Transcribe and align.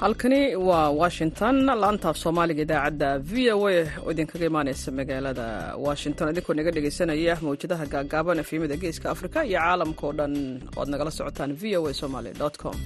halkani 0.00 0.40
waa 0.68 0.90
washington. 1.02 1.56
Laantaaf 1.82 2.16
soomaaliga 2.22 2.62
idaacadda 2.66 3.08
v 3.30 3.50
o 3.56 3.68
a 3.68 3.76
oo 4.04 4.10
idinkaga 4.14 4.46
imaaneysa 4.50 4.88
magaalada 4.98 5.46
washington. 5.86 6.26
Idinkoo 6.32 6.54
naga 6.58 6.70
dhegeysanaya 6.76 7.34
mawjadaha 7.46 7.84
gaagaaban 7.94 8.38
efimada 8.44 8.76
geeska 8.82 9.06
afrika 9.14 9.38
iyo 9.48 9.58
caalamka 9.64 10.02
oo 10.06 10.12
dhan 10.18 10.34
oad 10.78 10.88
nagala 10.92 11.10
socotaan 11.18 11.52
v 11.60 11.76
o 11.80 11.86
a 11.90 11.94
somaly 12.00 12.30
com. 12.62 12.76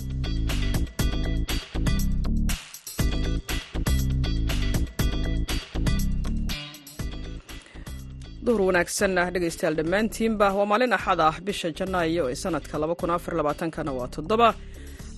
Duhur 8.44 8.62
wanaagsan 8.68 9.18
ah 9.22 9.28
dhegeystayaal 9.34 9.76
dhammaantiinba 9.80 10.46
waa 10.58 10.66
maalin 10.72 10.92
axad 10.98 11.20
ah 11.28 11.36
bisha 11.46 11.68
janaayo 11.78 12.24
ee 12.32 12.38
sanadka 12.44 12.76
kana 13.76 13.92
waa 13.98 14.08
toddoba 14.16 14.48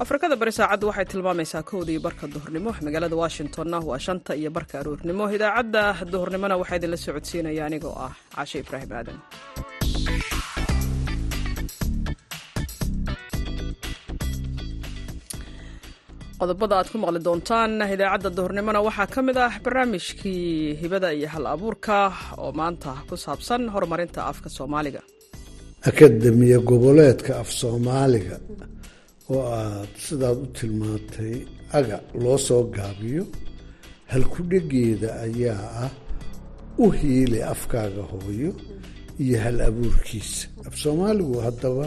afrikada 0.00 0.36
bari 0.40 0.52
saacaddu 0.58 0.86
waxay 0.90 1.04
tilmaamaysaa 1.12 1.62
kowda 1.70 1.90
iyo 1.92 2.00
barka 2.06 2.26
duhurnimo. 2.34 2.70
Magaalada 2.86 3.16
washingtonna 3.22 3.78
waa 3.88 3.98
shanta 3.98 4.32
iyo 4.40 4.50
barka 4.50 4.74
aroornimo 4.80 5.24
idaacadda 5.36 5.82
duhurnimona 6.12 6.54
waxaa 6.60 6.76
idinla 6.78 6.96
socodsiinaya 7.04 7.62
anigoo 7.66 7.94
ah 8.06 8.12
caashe 8.34 8.56
ibraahim 8.62 8.92
aadan. 8.98 9.18
Qodobada 16.40 16.74
aad 16.78 16.88
ku 16.92 16.96
maqli 17.02 17.20
doontaan 17.26 17.72
idaacadda 17.94 18.30
duhurnimona 18.36 18.80
waxaa 18.86 19.08
ka 19.14 19.20
mid 19.28 19.36
ah 19.46 19.52
barnaamijkii 19.64 20.74
hibada 20.82 21.08
iyo 21.18 21.28
hal 21.34 21.44
abuurka 21.54 21.96
oo 22.42 22.50
maanta 22.60 22.90
ku 23.08 23.14
saabsan 23.24 23.62
horumarinta 23.74 24.20
afka 24.30 24.48
soomaaliga. 24.56 25.02
Akademiya 25.90 26.58
goboleedka 26.70 27.32
af 27.42 27.48
soomaaliga 27.60 28.36
oo 29.32 29.42
aad 29.60 29.90
sidaad 30.06 30.38
u 30.44 30.46
tilmaantay 30.56 31.34
aga 31.78 31.96
loo 32.22 32.38
soo 32.46 32.62
gaabiyo 32.76 33.24
halkudhegeeda 34.12 35.08
ayaa 35.26 35.66
ah 35.84 35.92
u 36.84 36.90
hiili 36.98 37.38
afkaaga 37.54 38.02
hooyo 38.12 38.50
iyo 39.24 39.36
hal 39.44 39.58
abuurkiisa. 39.68 40.48
Af 40.66 40.74
soomaaligu 40.82 41.36
haddaba 41.46 41.86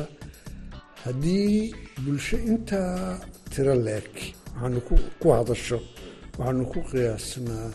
haddii 1.04 1.74
bulsho 2.04 2.38
intaa 2.52 3.20
tiro 3.52 3.76
leeg 3.88 4.10
waxaanu 4.54 4.80
ku 5.22 5.28
hadasho 5.38 5.80
waxaanu 6.38 6.64
ku 6.72 6.80
qiyaasnaa 6.90 7.70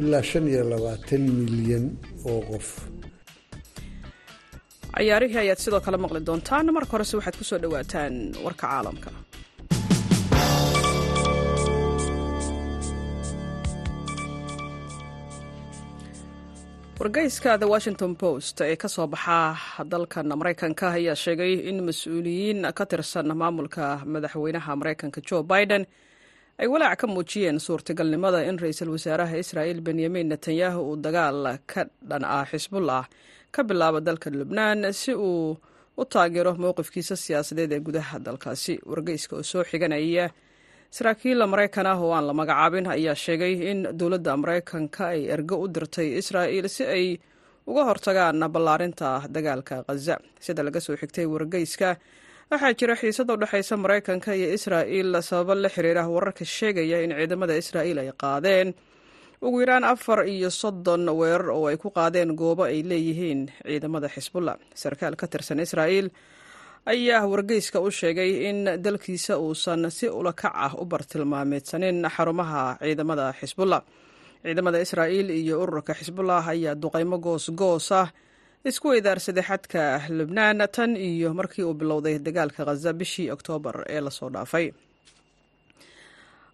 ilaa 0.00 0.22
shan 0.30 0.44
iyo 0.52 0.62
labaatan 0.72 1.22
milyan 1.38 1.86
oo 2.30 2.40
qof 2.50 2.68
cayaarihii 4.96 5.40
ayaad 5.44 5.60
sidoo 5.64 5.80
kale 5.86 5.98
maqli 6.04 6.20
doontaan. 6.28 6.66
Marka 6.76 6.92
horese 6.96 7.14
waxaad 7.18 7.36
ku 7.40 7.44
soo 7.50 7.58
dhowaataan 7.62 8.14
warka 8.44 8.64
caalamka. 8.72 9.10
Wargeyska 16.98 17.58
the 17.60 17.66
washington 17.68 18.12
post 18.22 18.60
ee 18.60 18.76
ka 18.76 18.88
soo 18.88 19.06
baxa 19.06 19.84
dalkan 19.92 20.28
maraykanka 20.40 20.86
ayaa 20.96 21.14
sheegay 21.24 21.52
in 21.70 21.78
mas'uuliyiin 21.88 22.60
ka 22.78 22.84
tirsan 22.90 23.28
maamulka 23.40 23.84
madaxweynaha 24.12 24.72
maraykanka 24.80 25.20
joe 25.28 25.42
biden 25.50 25.84
ay 26.60 26.66
walaac 26.72 26.98
ka 27.00 27.06
muujiyeen 27.06 27.58
suurtagalnimada 27.66 28.40
in 28.48 28.56
ra'iisul 28.62 28.90
wasaaraha 28.96 29.36
israa'il 29.44 29.80
benyamin 29.86 30.26
netanyahu 30.32 30.80
uu 30.90 30.96
dagaal 31.06 31.58
ka 31.72 31.82
dhan 32.10 32.24
ah 32.24 32.44
xisbullah 32.50 33.04
ka 33.54 33.60
bilaabo 33.68 34.00
dalka 34.08 34.28
lubnaan 34.30 34.80
si 35.00 35.12
uu 35.14 35.56
u 36.00 36.04
taageero 36.12 36.52
mowqifkiisa 36.62 37.14
siyaasadeed 37.24 37.72
ee 37.76 37.80
gudaha 37.86 38.16
dalkaasi. 38.26 38.74
Wargeyska 38.90 39.32
oo 39.36 39.42
soo 39.42 39.64
xiganaya 39.70 40.26
saraakiil 40.96 41.40
maraykan 41.52 41.86
ah 41.92 41.98
oo 42.04 42.12
aan 42.16 42.26
la 42.28 42.32
magacaabin 42.40 42.86
ayaa 42.96 43.14
sheegay 43.24 43.54
in 43.70 43.80
dowladda 43.98 44.32
maraykanka 44.42 45.04
ay 45.14 45.20
ergo 45.34 45.56
u 45.64 45.66
dirtay 45.74 46.08
israa'il 46.20 46.68
si 46.76 46.84
ay 46.96 47.06
uga 47.70 47.82
hortagaan 47.88 48.40
ballaarinta 48.54 49.08
dagaalka 49.34 49.76
khaza 49.86 50.16
sida 50.44 50.62
laga 50.66 50.80
soo 50.86 50.96
xigtay 51.00 51.26
wargeyska? 51.34 51.90
Waxaa 52.50 52.72
jira 52.78 52.94
xiisad 53.00 53.28
u 53.32 53.36
dhexaysa 53.42 53.74
maraykanka 53.84 54.30
iyo 54.38 54.48
israa'il 54.56 55.10
sababo 55.28 55.54
la 55.62 55.68
xiriira 55.74 56.02
wararka 56.14 56.44
sheegaya 56.56 56.98
in 57.04 57.10
ciidamada 57.18 57.54
israa'il 57.62 57.98
ay 58.02 58.10
qaadeen 58.22 58.68
ugu 59.42 59.60
yaraan 59.60 59.84
afar 59.84 60.26
iyo 60.28 60.50
soddon 60.50 61.08
weerar 61.18 61.50
oo 61.50 61.66
ay 61.70 61.76
ku 61.76 61.90
qaadeen 61.90 62.32
goobo 62.36 62.62
ay 62.64 62.82
leeyihiin 62.82 63.40
ciidamada 63.66 64.08
xisbullah 64.08 64.56
sarkaal 64.74 65.14
ka 65.16 65.26
tirsan 65.26 65.60
israa'il 65.60 66.08
ayaa 66.86 67.26
wargeyska 67.32 67.78
u 67.80 67.90
sheegay 67.90 68.30
in 68.48 68.58
dalkiisa 68.84 69.34
uusan 69.38 69.90
si 69.90 70.08
ulakac 70.08 70.52
ah 70.66 70.72
u 70.80 70.84
bartilmaameedsanin 70.92 71.98
xarumaha 72.16 72.78
ciidamada 72.82 73.32
xisbullah 73.40 73.82
ciidamada 74.44 74.78
israa'il 74.86 75.28
iyo 75.30 75.54
ururka 75.62 75.92
xisbullah 75.94 76.42
ayaa 76.54 76.74
duqaymo 76.82 77.16
goos-goos 77.26 77.88
ah 78.00 78.08
isku 78.70 78.88
weydaarsaday 78.92 79.42
xadka 79.50 79.82
lubnaan 80.18 80.58
tan 80.76 80.96
iyo 80.96 81.28
markii 81.38 81.64
uu 81.68 81.74
bilowday 81.80 82.18
dagaalka 82.26 82.64
khaza 82.68 82.90
bishii 83.00 83.28
oktoobar 83.36 83.76
ee 83.94 84.00
la 84.06 84.10
soo 84.10 84.30
dhaafay 84.34 84.66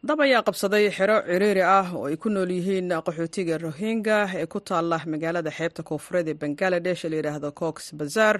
dab 0.08 0.18
ayaa 0.24 0.42
qabsaday 0.48 0.84
xero 0.96 1.16
ciriiri 1.30 1.62
ah 1.78 1.86
oo 1.96 2.06
ay 2.10 2.16
ku 2.22 2.28
nool 2.34 2.50
yihiin 2.58 2.88
qaxootiga 3.06 3.54
rohingya 3.66 4.18
ee 4.40 4.46
ku 4.52 4.58
taala 4.68 4.98
magaalada 5.12 5.50
xeebta 5.58 5.82
koonfureed 5.88 6.26
ee 6.32 6.36
bangaladesh 6.42 7.02
la 7.10 7.16
yidhaahdo 7.18 7.48
cox 7.60 7.76
bazaar 8.00 8.36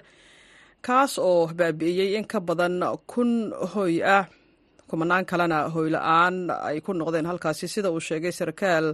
kaas 0.87 1.13
oo 1.29 1.47
baabi'iyey 1.59 2.11
in 2.19 2.27
ka 2.33 2.39
badan 2.49 2.75
kun 3.13 3.31
hoy 3.75 3.95
ah. 4.17 4.25
Kumanaan 4.91 5.25
kalena 5.31 5.59
hoyla-aan 5.75 6.37
ay 6.69 6.79
ku 6.85 6.91
noqdeen 6.93 7.27
halkaasi 7.31 7.67
sida 7.75 7.89
uu 7.95 8.01
sheegay 8.09 8.33
sarkaal 8.41 8.87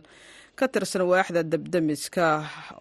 ka 0.58 0.64
tirsan 0.72 1.02
waaxda 1.10 1.40
dabdemiska 1.52 2.26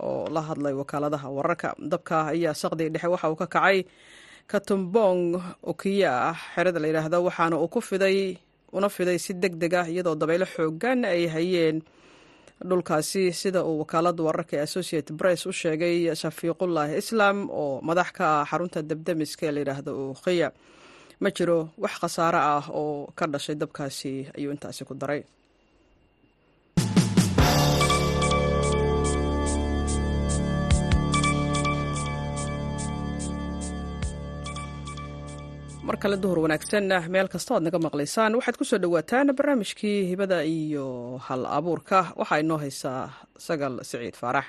oo 0.06 0.28
la 0.36 0.42
hadlay 0.48 0.74
wakaaladaha 0.82 1.28
wararka. 1.38 1.70
Dabka 1.92 2.16
ayaa 2.34 2.54
saqdii 2.62 2.90
dhexe 2.94 3.08
waxa 3.14 3.28
uu 3.32 3.40
ka 3.42 3.48
kacay 3.56 3.78
katumbong 4.52 5.24
okiya 5.72 6.12
ah 6.30 6.38
xerada 6.54 7.18
waxaana 7.28 7.56
uu 7.58 7.70
ku 7.74 7.80
fiday 7.90 8.18
una 8.72 8.90
fiday 8.90 9.18
si 9.20 9.34
deg 9.34 9.54
deg 9.62 9.74
ah 9.74 9.88
iyadoo 9.90 10.16
dabaylo 10.16 10.46
xoogan 10.46 11.06
ay 11.06 11.28
hayeen. 11.36 11.78
Dhulkaasi 12.70 13.32
sida 13.34 13.62
uu 13.64 13.80
wakaalada 13.86 14.24
wararka 14.24 14.58
ee 14.58 14.64
associated 14.68 15.14
press 15.18 15.46
u 15.46 15.52
sheegay 15.54 16.10
shafiiqullah 16.22 16.88
islam 17.02 17.38
oo 17.50 17.82
madax 17.88 18.10
ka 18.18 18.26
ah 18.42 18.46
xarunta 18.50 18.82
dabdemiska 18.82 19.44
ee 19.48 19.52
layidhaahdo 19.56 19.92
ukhiya. 20.14 20.50
Ma 21.22 21.30
jiro 21.38 21.70
wax 21.84 21.94
khasaare 22.02 22.40
ah 22.54 22.66
oo 22.80 23.08
ka 23.18 23.26
dhashay 23.34 23.56
dabkaasi 23.62 24.14
ayuu 24.38 24.52
intaasi 24.56 24.86
ku 24.90 24.94
daray 25.02 25.22
mar 35.88 35.98
kale 36.02 36.18
duhur 36.24 36.40
wanaagsan 36.46 36.86
meel 37.14 37.28
kasta 37.34 37.52
oad 37.56 37.64
naga 37.68 37.80
maqlaysaan. 37.88 38.32
Waxaad 38.38 38.56
ku 38.60 38.64
soo 38.70 38.80
dhowaataan 38.84 39.28
barnaamijkii 39.38 39.98
hibada 40.10 40.38
iyo 40.58 40.86
hal 41.28 41.44
abuurka. 41.58 42.00
Waxaa 42.20 42.42
inoo 42.44 42.60
haysaa 42.64 43.02
sagal 43.48 43.74
siciid 43.90 44.16
faarax 44.22 44.48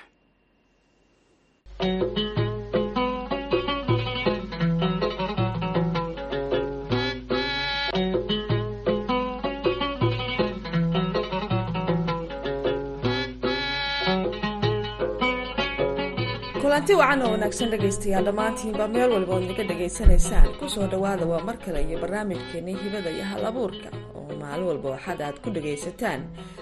kulanti 16.79 16.95
wacan 17.01 17.21
oo 17.25 17.31
wanaagsan 17.35 17.69
dhegaystayaal 17.71 18.25
dhammaantiinba 18.27 18.85
meel 18.93 19.11
walba 19.11 19.33
ood 19.35 19.45
naga 19.51 19.63
dhegaysanaysaan 19.69 20.47
ku 20.59 20.65
soo 20.69 20.87
dhowaada 20.87 21.25
waa 21.27 21.43
mar 21.43 21.57
kale 21.59 21.83
iyo 21.83 21.99
barnaamijkeeni 21.99 22.73
hibada 22.83 23.09
iyo 23.11 23.23
hal 23.31 23.43
abuurka 23.45 23.89
oo 24.15 24.31
maalin 24.41 24.63
walba 24.69 24.89
waxaad 24.95 25.21
aad 25.21 25.37
ku 25.43 25.49
dhagaysataan 25.51 26.21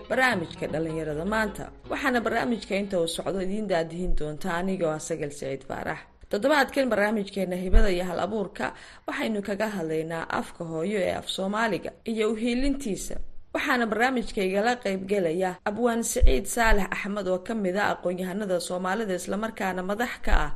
barnaamijka 0.09 0.65
dhallinyarada 0.73 1.25
maanta. 1.25 1.69
Waxaana 1.89 2.19
barnaamijka 2.25 2.73
inta 2.75 2.97
uu 3.01 3.07
socdo 3.07 3.41
idiin 3.41 3.67
daadihin 3.67 4.15
doonta 4.17 4.53
anigoo 4.57 4.89
ah 4.89 4.99
sagal 4.99 5.29
saciid 5.31 5.61
faarax 5.69 5.99
toddobaadkan 6.29 6.89
barnaamijkeena 6.89 7.55
hibada 7.55 7.89
iyo 7.93 8.03
hal 8.09 8.19
abuurka 8.19 8.73
waxaynu 9.07 9.41
kaga 9.41 9.67
hadlaynaa 9.69 10.25
afka 10.29 10.63
hooyo 10.65 10.97
ee 10.99 11.13
af 11.13 11.27
soomaaliga 11.29 11.91
iyo 12.05 12.31
uhiilintiisa 12.33 13.15
waxaana 13.57 13.85
barnaamijkaygala 13.91 14.71
qaybgelaya 14.83 15.49
abwaan 15.69 16.01
siciid 16.11 16.45
saalax 16.55 16.87
axmed 16.95 17.27
oo 17.33 17.39
ka 17.47 17.53
mid 17.63 17.75
a 17.81 17.83
aqoon-yahanada 17.93 18.57
soomaalida 18.67 19.13
islamarkaana 19.21 19.81
madax 19.89 20.13
ka 20.25 20.33
ah 20.45 20.51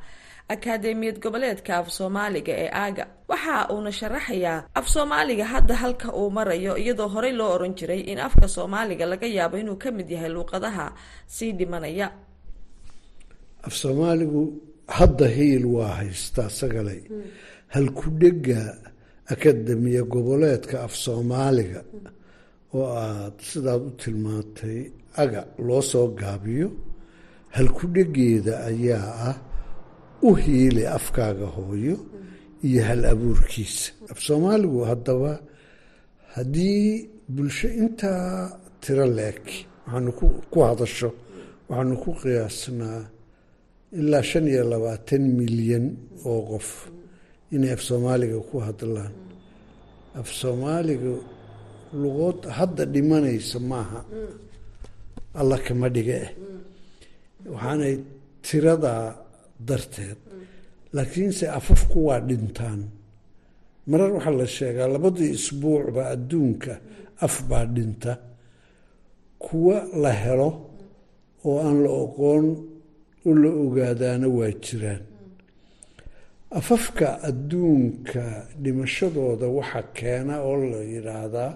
akaademiyad 0.54 1.18
goboleedka 1.24 1.72
af 1.80 1.88
soomaaliga 1.98 2.54
ee 2.64 2.70
aaga. 2.84 3.04
Waxa 3.32 3.56
uuna 3.74 3.92
sharaxayaa 4.00 4.60
af 4.80 4.86
soomaaliga 4.94 5.46
hadda 5.54 5.76
halka 5.84 6.08
uu 6.20 6.30
marayo 6.38 6.74
iyadoo 6.84 7.08
horey 7.14 7.34
loo 7.40 7.50
oran 7.56 7.74
jiray 7.80 8.02
in 8.12 8.20
afka 8.28 8.48
soomaaliga 8.56 9.06
laga 9.12 9.28
yaabo 9.38 9.56
inuu 9.62 9.78
ka 9.84 9.90
mid 9.98 10.08
yahay 10.16 10.30
luuqadaha 10.36 10.86
sii 11.36 11.52
dhimanaya. 11.60 12.08
Af 13.68 13.74
soomaaligu 13.82 14.42
hadda 14.98 15.28
hiil 15.38 15.66
waa 15.76 15.94
haystaa 16.00 16.50
sagalay 16.60 17.02
halkudhega 17.76 18.62
akademiya 19.34 20.04
goboleedka 20.14 20.76
af 20.86 20.94
soomaaliga 21.06 21.82
oo 22.78 22.86
aad 23.06 23.36
sidaad 23.50 23.82
u 23.90 23.92
tilmaantay 24.02 24.80
aga 25.22 25.42
loo 25.68 25.82
soo 25.92 26.08
gaabiyo 26.20 26.68
halku-dhegeeda 27.56 28.54
ayaa 28.72 29.10
ah 29.30 29.38
u 30.28 30.30
hiili 30.44 30.84
afkaaga 30.98 31.48
hooyo 31.56 31.96
iyo 32.68 32.82
hal 32.90 33.02
abuurkiisa. 33.14 33.92
Af 34.12 34.20
soomaaligu 34.28 34.80
haddaba 34.92 35.32
haddii 36.36 37.10
bulsho 37.36 37.68
intaa 37.84 38.26
tiro 38.84 39.06
leeg 39.18 39.42
waxaanu 39.86 40.12
ku 40.52 40.58
hadasho 40.68 41.10
waxaanu 41.70 41.96
ku 42.04 42.10
qiyaasnaa 42.22 43.00
ilaa 44.00 44.24
shan 44.30 44.46
iyo 44.54 44.64
labaatan 44.74 45.24
milyan 45.40 45.86
oo 46.30 46.42
qof 46.52 46.70
inay 47.56 47.72
af 47.76 47.82
soomaaliga 47.90 48.40
ku 48.50 48.56
hadlaan. 48.68 49.14
Af 50.20 50.28
soomaaliga 50.42 51.12
luqood 52.02 52.40
hadda 52.58 52.84
dhimanaysa 52.94 53.60
maaha 53.72 54.00
alla 55.40 55.58
kama 55.66 55.88
dhiga 55.96 56.16
eh 56.26 56.32
waxaanay 57.54 57.96
tiradaa 58.46 59.06
darteed. 59.68 60.18
Laakiinse 60.96 61.46
afafku 61.60 61.98
waa 62.08 62.20
dhintaan. 62.30 62.82
Marar 63.90 64.12
waxaa 64.18 64.36
la 64.42 64.48
sheegaa 64.58 64.88
labadii 64.96 65.32
isbuucba 65.38 66.02
adduunka 66.14 66.74
af 67.26 67.36
baa 67.50 67.66
dhinta. 67.76 68.12
Kuwa 69.44 69.78
la 70.04 70.12
helo 70.24 70.50
oo 71.48 71.58
aan 71.66 71.78
la 71.84 71.90
oqoon 72.06 72.46
u 73.30 73.32
la 73.42 73.50
ogaadaana 73.64 74.28
waa 74.38 74.52
jiraan. 74.66 75.04
Afafka 76.60 77.08
adduunka 77.30 78.24
dhimashadooda 78.64 79.48
waxa 79.58 79.82
keena 79.98 80.36
oo 80.50 80.56
la 80.72 80.80
yidhaahdaa 80.94 81.52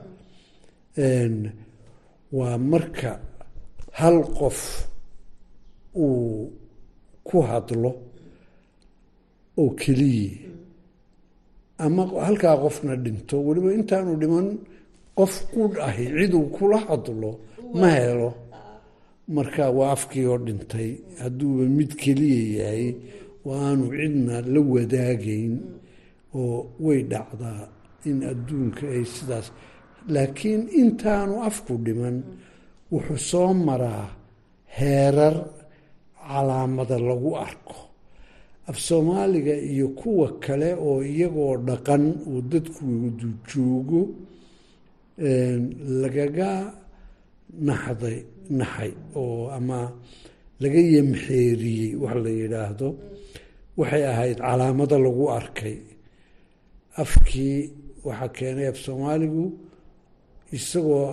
waa 2.37 2.57
marka 2.71 3.11
hal 3.99 4.17
qof 4.37 4.59
uu 5.95 6.51
ku 7.27 7.37
hadlo 7.49 7.91
oo 9.61 9.69
keliyi 9.79 10.29
ama 11.77 12.03
halkaa 12.25 12.57
qofna 12.63 12.93
dhinto 13.03 13.35
weliba 13.45 13.69
intaanu 13.79 14.11
dhiman 14.21 14.47
qof 15.17 15.33
qudh 15.53 15.75
ahi 15.87 16.05
ciduu 16.17 16.45
kula 16.55 16.77
hadlo 16.87 17.29
ma 17.79 17.89
helo. 17.97 18.29
Marka 19.35 19.63
waa 19.77 19.91
afkii 19.95 20.25
oo 20.31 20.37
dhintay 20.45 20.89
hadduuba 21.21 21.63
mid 21.77 21.91
keliya 22.01 22.41
yahay 22.59 22.87
oo 23.45 23.53
aanu 23.65 23.85
cidna 23.97 24.35
la 24.53 24.59
wadaagayn 24.73 25.53
oo 26.39 26.57
way 26.85 26.99
dhacdaa 27.11 27.61
in 28.09 28.17
adduunka 28.31 28.83
ay 28.95 29.03
sidaas 29.13 29.47
laakiin 30.13 30.61
intaanu 30.81 31.35
afku 31.49 31.73
dhiman 31.85 32.17
wuxuu 32.91 33.17
soo 33.29 33.49
maraa 33.67 34.05
heerar 34.77 35.35
calaamada 36.27 36.97
lagu 37.09 37.31
arko. 37.47 37.77
Af 38.69 38.77
soomaaliga 38.87 39.53
iyo 39.71 39.87
kuwa 39.99 40.27
kale 40.43 40.69
oo 40.87 40.97
iyagoo 41.13 41.53
dhaqan 41.67 42.03
oo 42.29 42.39
dadkudu 42.51 43.27
joogo 43.49 44.01
lagaga 46.01 46.51
naxday 47.67 48.17
naxay 48.59 48.91
oo 49.21 49.43
ama 49.57 49.79
laga 50.61 50.81
yamxeeriyey 50.95 51.91
wax 52.03 52.15
la 52.25 52.31
yidhaahdo 52.41 52.87
waxay 53.79 54.03
ahayd 54.11 54.37
calaamado 54.45 54.97
lagu 55.05 55.25
arkay. 55.39 55.77
Afkii 57.03 57.57
waxaa 58.07 58.29
keenay 58.37 58.67
af 58.71 58.77
soomaaligu 58.85 59.45
isagoo 60.57 61.05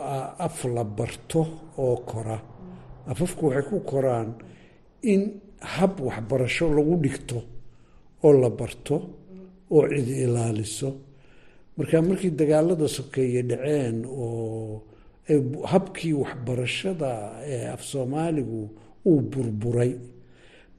af 0.47 0.57
la 0.75 0.85
barto 0.99 1.41
oo 1.85 1.97
kora. 2.11 2.39
Afafku 3.11 3.43
waxay 3.47 3.65
ku 3.71 3.77
koraan 3.91 4.29
in 5.13 5.23
hab 5.75 5.93
waxbarasho 6.07 6.67
lagu 6.77 6.95
dhigto 7.05 7.39
oo 8.25 8.33
la 8.43 8.51
barto 8.59 8.97
oo 9.75 9.83
cidi 9.93 10.15
ilaaliso. 10.25 10.91
Marka 11.77 11.97
markii 12.09 12.31
dagaalada 12.39 12.87
sokeeye 12.97 13.43
dhaceen 13.51 13.97
oo 14.07 14.83
habkii 15.73 16.13
waxbarashada 16.23 17.11
ee 17.53 17.67
af 17.75 17.83
soomaaligu 17.91 18.61
uu 19.11 19.21
burburay 19.31 19.93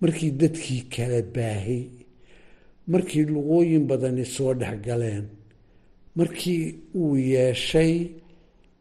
markii 0.01 0.31
dadkii 0.41 0.81
kala 0.93 1.19
baahay 1.35 1.83
markii 2.91 3.25
luqooyin 3.33 3.83
badani 3.89 4.25
soo 4.35 4.53
dhex 4.61 4.77
galeen 4.87 5.25
markii 6.17 6.63
uu 7.01 7.15
yeeshay 7.33 7.93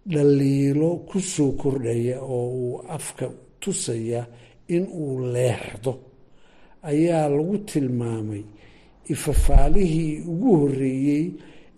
dhaliilo 0.06 0.90
ku 1.08 1.20
soo 1.20 1.52
kordhaya 1.60 2.16
oo 2.20 2.48
uu 2.62 2.82
afka 2.96 3.26
tusaya 3.60 4.26
in 4.68 4.84
uu 4.90 5.20
leexdo. 5.34 5.92
Ayaa 6.82 7.28
lagu 7.28 7.58
tilmaamay 7.58 8.42
ifafaalihii 9.12 10.20
ugu 10.30 10.50
horreeyey 10.60 11.26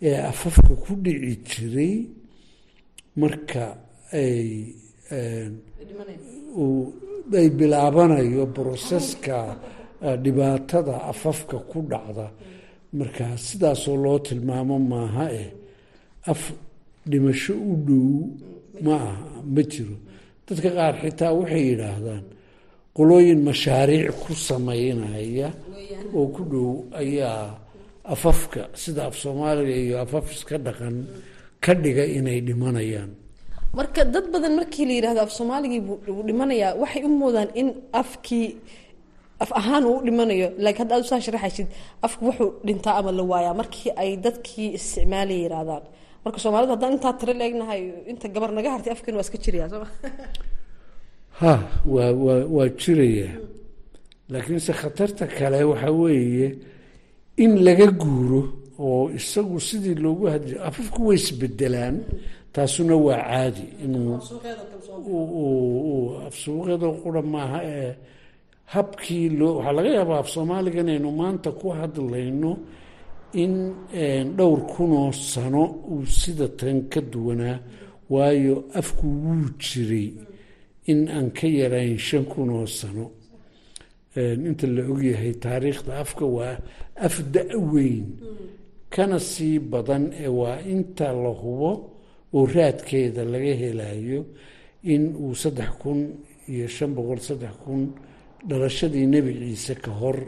ee 0.03 0.17
afafka 0.33 0.73
ku 0.85 0.93
dhici 1.05 1.37
jiray 1.49 1.95
marka 3.21 3.65
ay 4.13 4.49
ay 7.39 7.49
bilaabanayo 7.59 8.47
broseska 8.55 9.39
dhibaatada 10.23 10.95
afafka 11.13 11.59
ku 11.71 11.79
dhacda. 11.91 12.27
Marka 12.99 13.37
sidaasoo 13.47 13.97
loo 14.05 14.19
tilmaamo 14.19 14.79
maaha 14.79 15.25
eh 15.33 15.51
af 16.31 16.43
dhimasho 17.11 17.55
u 17.71 17.73
dhow 17.87 18.09
ma 18.85 18.95
aha 18.97 19.15
ma 19.55 19.63
jiro. 19.73 19.97
Dadka 20.47 20.69
qaar 20.77 20.95
xitaa 21.03 21.33
waxay 21.41 21.63
yidhaahdaan 21.71 22.25
qolooyin 22.97 23.41
mashaariic 23.49 24.09
ku 24.23 24.33
sameynaya 24.49 25.49
oo 26.19 26.27
ku 26.35 26.43
dhow 26.53 26.69
ayaa 27.01 27.43
afafka 28.15 28.63
sida 28.83 29.03
af 29.09 29.15
soomaaliga 29.23 29.75
iyo 29.85 29.97
afaf 30.05 30.27
iska 30.37 30.57
dhaqan 30.67 30.97
ka 31.65 31.73
dhiga 31.83 32.05
inay 32.19 32.39
dhimanayaan. 32.49 33.11
Marka 33.79 34.03
dad 34.15 34.27
badan 34.33 34.53
markii 34.61 34.85
la 34.89 34.95
yidhahdo 34.99 35.21
af 35.27 35.33
soomaaligii 35.39 35.81
buu 35.87 36.23
dhimanayaa 36.29 36.73
waxay 36.83 37.03
u 37.09 37.11
moodaan 37.23 37.51
in 37.61 37.69
afkii 38.03 38.49
af 39.45 39.51
ahaan 39.61 39.85
uu 39.91 39.99
dhimanayo. 40.07 40.49
Laakiin 40.65 40.81
hadda 40.83 40.93
aad 40.97 41.05
usaa 41.07 41.21
sharaxaysid 41.27 41.69
afku 42.07 42.21
wuxuu 42.29 42.51
dhintaa 42.67 42.95
ama 43.01 43.11
la 43.19 43.23
waayaa 43.33 43.55
markii 43.61 43.91
ay 44.03 44.11
dadkii 44.25 44.69
isticmaalaya 44.79 45.41
yidhahdaan 45.45 45.85
marka 46.25 46.39
soomaalida 46.45 46.73
haddaan 46.75 46.93
intaa 46.97 47.15
tiro 47.21 47.33
leegnahay 47.41 47.83
inta 48.11 48.27
gabar 48.35 48.51
naga 48.57 48.71
hartay 48.75 48.93
afkeena 48.93 49.19
waa 49.19 49.27
iska 49.27 49.39
jiraya 49.45 49.69
sooma 49.73 49.89
ha 51.41 51.55
waa 51.95 52.11
waa 52.25 52.41
waa 52.57 52.69
jiraya 52.81 53.29
laakiinse 54.33 54.73
khatarta 54.81 55.25
kale 55.37 55.59
waxaa 55.71 55.95
weeye 56.03 56.49
in 57.45 57.53
laga 57.67 57.87
guuro 58.03 58.41
oo 58.79 59.11
isagu 59.19 59.61
sidii 59.61 59.95
loogu 60.05 60.25
hadli 60.35 60.55
afafku 60.69 61.07
way 61.07 61.17
isbedelaan 61.17 61.97
taasuna 62.55 62.97
waa 62.97 63.23
caadi. 63.23 63.67
Inuu 63.85 64.15
af 66.27 66.35
suuqyada 66.35 66.89
qura 67.03 67.23
maaha 67.23 67.59
ee 67.65 67.95
habkii 68.75 69.29
loo 69.39 69.59
waxaa 69.59 69.77
laga 69.79 69.91
yaabaa 69.99 70.19
af 70.19 70.29
soomaaliga 70.31 70.81
inaynu 70.81 71.11
maanta 71.11 71.51
ku 71.53 71.67
hadlayno 71.71 72.51
in 73.43 73.55
dhowr 74.37 74.61
kunoo 74.73 75.13
sano 75.13 75.65
uu 75.93 76.07
sida 76.19 76.49
tan 76.59 76.79
ka 76.93 77.01
duwanaa 77.13 77.59
waayo 78.13 78.57
afku 78.81 79.07
wuu 79.23 79.47
jiray 79.63 80.09
in 80.91 81.01
aan 81.09 81.29
ka 81.39 81.47
yarayn 81.59 81.99
shan 81.99 82.25
kunoo 82.33 82.67
sano. 82.79 83.07
Inta 84.49 84.67
la 84.75 84.83
ogyahay 84.93 85.33
taariikhda 85.43 85.93
afka 86.05 86.25
waa 86.37 86.57
af 87.07 87.15
da-weyn 87.35 88.07
kana 88.95 89.19
sii 89.19 89.59
badan 89.59 90.05
ee 90.23 90.29
waa 90.41 90.59
inta 90.75 91.07
la 91.23 91.33
hubo 91.41 91.71
oo 92.37 92.47
raadkeeda 92.55 93.23
laga 93.33 93.55
helayo 93.63 94.21
in 94.93 95.03
uu 95.23 95.35
saddex 95.43 95.71
kun 95.83 96.01
iyo 96.53 96.67
shan 96.77 96.91
boqol 96.97 97.19
saddex 97.29 97.55
kun 97.65 97.83
dhalashadii 98.49 99.07
nebi 99.13 99.33
ciise 99.41 99.75
ka 99.85 99.91
hor 100.01 100.19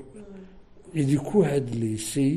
cidi 0.95 1.17
ku 1.29 1.37
hadlaysay 1.51 2.33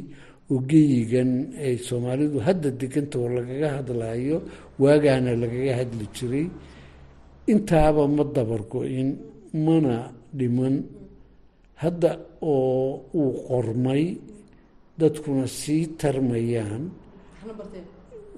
oo 0.51 0.60
geyigan 0.70 1.32
ay 1.65 1.75
soomaalidu 1.88 2.38
hadda 2.48 2.70
deganta 2.82 3.15
oo 3.22 3.29
lagaga 3.38 3.68
hadlayo 3.77 4.38
waagaana 4.82 5.32
lagaga 5.44 5.74
hadli 5.79 6.06
jiray. 6.15 6.46
Intaaba 7.53 8.03
ma 8.15 8.24
dabargo-in 8.36 9.10
mana 9.65 9.96
dhiman. 10.38 10.75
Hadda 11.82 12.12
oo 12.41 13.10
uu 13.20 13.32
qormay 13.48 14.03
dadkuna 15.00 15.46
sii 15.60 15.84
tarmayaan. 16.00 16.84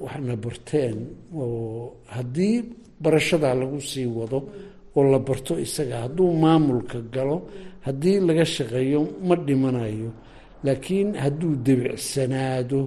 Waxna 0.04 0.36
barteen. 0.44 0.98
Oo 1.36 1.94
haddii 2.16 2.56
barashadaa 3.04 3.56
lagu 3.62 3.80
sii 3.90 4.08
wado 4.18 4.40
oo 4.98 5.04
la 5.12 5.20
barto 5.28 5.54
isaga 5.66 5.96
hadduu 6.06 6.30
maamulka 6.44 6.98
galo 7.14 7.38
haddii 7.86 8.18
laga 8.28 8.46
shaqeeyo 8.56 9.02
ma 9.28 9.36
dhimanayo 9.48 10.10
laakiin 10.66 11.10
hadduu 11.24 11.54
debicsanaado 11.66 12.82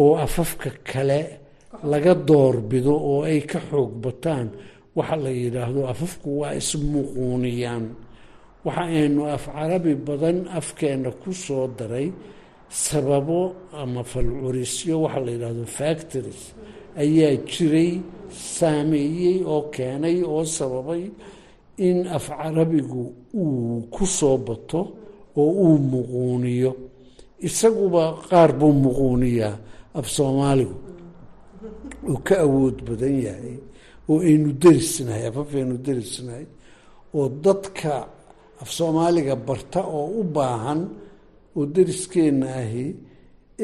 oo 0.00 0.12
afafka 0.26 0.70
kale 0.90 1.20
laga 1.92 2.14
doorbido 2.28 2.92
oo 3.10 3.20
ay 3.30 3.40
ka 3.50 3.58
xoog 3.68 3.92
bataan 4.04 4.46
waxa 4.96 5.16
la 5.24 5.30
yidhaahdo 5.40 5.80
afafku 5.92 6.28
waa 6.40 6.54
ismuquuniyaan. 6.60 7.84
Waxa 8.66 8.84
aynu 8.98 9.22
af 9.36 9.44
carabi 9.54 9.92
badan 10.06 10.38
afkeena 10.58 11.10
ku 11.22 11.30
soo 11.44 11.64
daray 11.78 12.08
sababo 12.84 13.40
ama 13.80 14.02
falcurisyo 14.12 14.94
waxa 15.04 15.20
la 15.26 15.30
yidhaahdo 15.34 15.64
factories 15.78 16.42
ayaa 17.02 17.34
jiray 17.50 17.90
saameeyey 18.56 19.36
oo 19.52 19.62
keenay 19.74 20.16
oo 20.32 20.44
sababay 20.56 21.02
in 21.86 21.98
af 22.16 22.26
carabigu 22.38 23.02
uu 23.42 23.80
ku 23.94 24.04
soo 24.18 24.36
bato 24.46 24.80
oo 25.40 25.50
uu 25.64 25.78
muquuniyo 25.92 26.72
isaguba 27.48 28.04
qaar 28.28 28.50
buu 28.58 28.72
muquuniyaa 28.84 29.54
af 29.98 30.06
soomaaligu. 30.16 30.76
Uu 32.10 32.18
ka 32.26 32.34
awood 32.46 32.76
badan 32.88 33.16
yahay 33.26 33.56
oo 34.10 34.18
aynu 34.28 34.50
derisnahay 34.62 35.24
afaf 35.30 35.50
aynu 35.58 35.76
derisnahay 35.86 36.44
oo 37.18 37.26
dadka 37.44 37.92
af 38.62 38.68
soomaaliga 38.78 39.34
barta 39.48 39.80
oo 39.98 40.06
u 40.20 40.22
baahan 40.36 40.80
oo 41.56 41.64
deriskeenna 41.76 42.46
ahi 42.62 42.86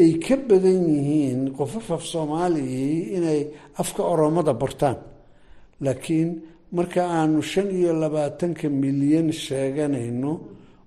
ay 0.02 0.12
ka 0.24 0.34
badan 0.48 0.80
yihiin 0.94 1.40
qofaf 1.58 1.86
af 1.96 2.02
soomaaliyii 2.12 2.98
inay 3.16 3.40
afka 3.82 4.02
oromada 4.12 4.52
bartaan. 4.62 4.98
Laakiin 5.84 6.30
marka 6.76 7.00
aanu 7.18 7.40
shan 7.50 7.68
iyo 7.78 7.90
labaatanka 8.02 8.66
milyan 8.82 9.28
sheeganayno 9.44 10.32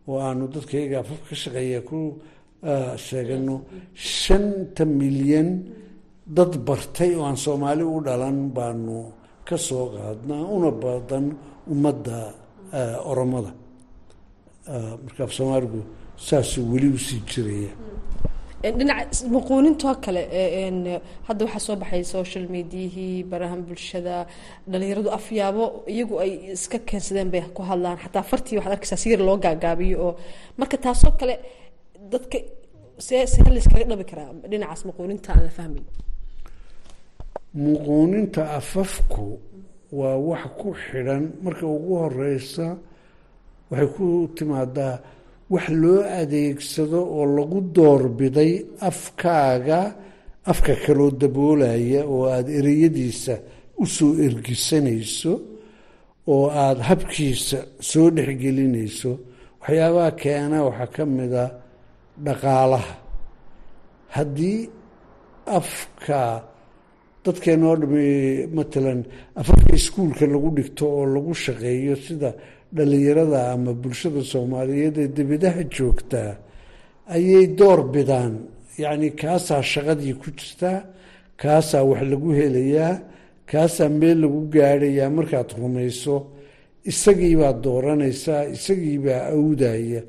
oo 0.09 0.17
aanu 0.27 0.43
dadkayga 0.53 0.97
afaf 1.03 1.19
ka 1.29 1.35
shaqeeya 1.41 1.81
ku 1.89 1.99
sheegano 3.07 3.55
shanta 3.95 4.83
milyan 4.99 5.49
dad 6.37 6.53
bartay 6.67 7.11
oo 7.15 7.25
aan 7.25 7.37
soomaali 7.45 7.83
u 7.83 7.97
dhalan 8.07 8.37
baanu 8.57 8.97
ka 9.47 9.57
soo 9.57 9.85
qaadnaa 9.95 10.43
una 10.55 10.71
badan 10.83 11.25
ummadda 11.73 12.17
oromada. 13.11 13.51
Marka 15.03 15.23
af 15.23 15.31
soomaaligu 15.37 15.79
saasuu 16.27 16.63
weli 16.73 16.87
u 16.95 16.97
sii 17.07 17.21
jiraya 17.31 17.71
dhinaca 18.77 19.25
muquunintoo 19.35 19.95
kale 20.05 20.21
hadda 21.27 21.41
waxaa 21.45 21.65
soo 21.67 21.75
baxay 21.81 22.03
social 22.03 22.45
mediahii 22.55 23.23
barahan 23.31 23.61
bulshada 23.67 24.15
dhalinyaradu 24.71 25.09
afyaabo 25.17 25.63
iyagu 25.93 26.15
ay 26.23 26.31
iska 26.55 26.77
keensadeen 26.89 27.29
bay 27.33 27.41
ku 27.55 27.61
hadlaan. 27.69 27.97
Xataa 28.03 28.23
fartii 28.31 28.57
waxaad 28.57 28.73
arkaysaa 28.75 29.01
si 29.03 29.07
yar 29.13 29.21
loo 29.27 29.37
gaagaabiyo 29.45 29.97
oo 30.07 30.13
marka 30.59 30.77
taasoo 30.85 31.13
kale 31.19 31.35
dadka 32.11 32.37
see 33.05 33.25
see 33.33 33.41
dhabi 33.89 34.05
karaa 34.11 34.29
dhinacaas 34.51 34.81
muquuninta 34.89 35.29
aan 35.33 35.41
la 35.47 35.51
fahmayn 35.57 35.85
muquuninta 37.53 38.41
afafku 38.59 39.25
waa 39.99 40.17
wax 40.29 40.43
ku 40.59 40.69
xidhan. 40.83 41.23
Marka 41.43 41.65
ugu 41.75 41.93
horeysa 42.03 42.67
waxay 43.71 43.87
ku 43.95 44.05
timaadaa 44.37 44.95
wax 45.53 45.65
loo 45.81 45.99
adeegsado 46.21 46.99
oo 47.17 47.25
lagu 47.37 47.59
doorbiday 47.75 48.51
afkaaga 48.89 49.79
afka 50.51 50.73
kaloo 50.83 51.11
daboolaya 51.21 52.01
oo 52.13 52.23
aada 52.33 52.51
ereyadiisa 52.59 53.35
u 53.81 53.85
soo 53.95 54.11
ergisanayso 54.25 55.33
oo 56.33 56.45
aada 56.63 56.81
habkiisa 56.89 57.59
soo 57.89 58.07
dhexgelinayso. 58.15 59.11
Waxyaabaha 59.61 60.11
keena 60.21 60.57
waxaa 60.67 60.89
ka 60.95 61.03
mida 61.17 61.43
dhaqaalaha. 62.25 62.93
Haddii 64.15 64.59
afka 65.59 66.21
dadkeenoo 67.25 67.75
dhami 67.81 68.07
matalan 68.57 68.99
afafka 69.41 69.71
iskuulka 69.79 70.25
lagu 70.33 70.49
dhigto 70.57 70.83
oo 70.97 71.05
lagu 71.15 71.33
shaqeeyo 71.45 71.95
sida 72.05 72.29
dhalinyarada 72.75 73.39
ama 73.53 73.71
bulshada 73.81 74.21
soomaaliyeed 74.31 74.97
ee 75.03 75.07
debedaha 75.17 75.61
joogtaa 75.75 76.31
ayay 77.15 77.45
door 77.59 77.79
bidaan. 77.93 78.33
Yacni 78.83 79.09
kaasaa 79.21 79.61
shaqadii 79.73 80.13
ku 80.21 80.27
jirtaa 80.39 80.77
kaasaa 81.41 81.83
wax 81.89 82.01
lagu 82.11 82.29
helayaa 82.39 82.93
kaasaa 83.51 83.89
meel 83.99 84.17
lagu 84.23 84.39
gaadhayaa 84.55 85.09
markaad 85.17 85.49
rumayso 85.61 86.15
isagiibaad 86.91 87.57
dooranaysaa 87.65 88.41
isagiibaa 88.55 89.21
awdaya 89.35 90.01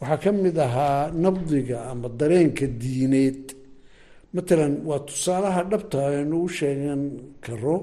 waxaa 0.00 0.18
ka 0.22 0.30
mid 0.32 0.56
ahaa 0.66 1.10
nabdiga 1.24 1.78
ama 1.90 2.08
dareenka 2.20 2.66
diineed. 2.82 3.44
Matalan 4.34 4.74
waa 4.88 5.00
tusaalaha 5.08 5.62
dhabta 5.70 5.98
aynu 6.10 6.36
u 6.46 6.48
sheegan 6.58 7.02
karo 7.44 7.76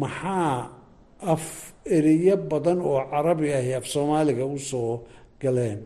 maxaa 0.00 0.54
af 1.32 1.44
ereyo 1.96 2.36
badan 2.50 2.78
oo 2.88 3.00
carabi 3.12 3.48
ahi 3.58 3.72
af 3.78 3.86
soomaaliga 3.92 4.44
u 4.56 4.58
soo 4.70 4.92
galeen? 5.42 5.80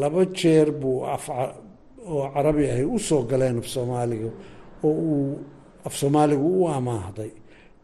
Laba 0.00 0.22
jeer 0.38 0.68
buu 0.80 0.98
af 1.14 1.24
oo 2.12 2.24
carabi 2.34 2.64
ahi 2.74 2.84
u 2.96 2.98
soo 3.08 3.22
galeen 3.30 3.56
af 3.62 3.66
soomaaliga 3.74 4.30
oo 4.86 4.92
uu 5.12 5.38
af 5.86 5.94
soomaaligu 6.00 6.46
u 6.60 6.68
amaahday 6.76 7.30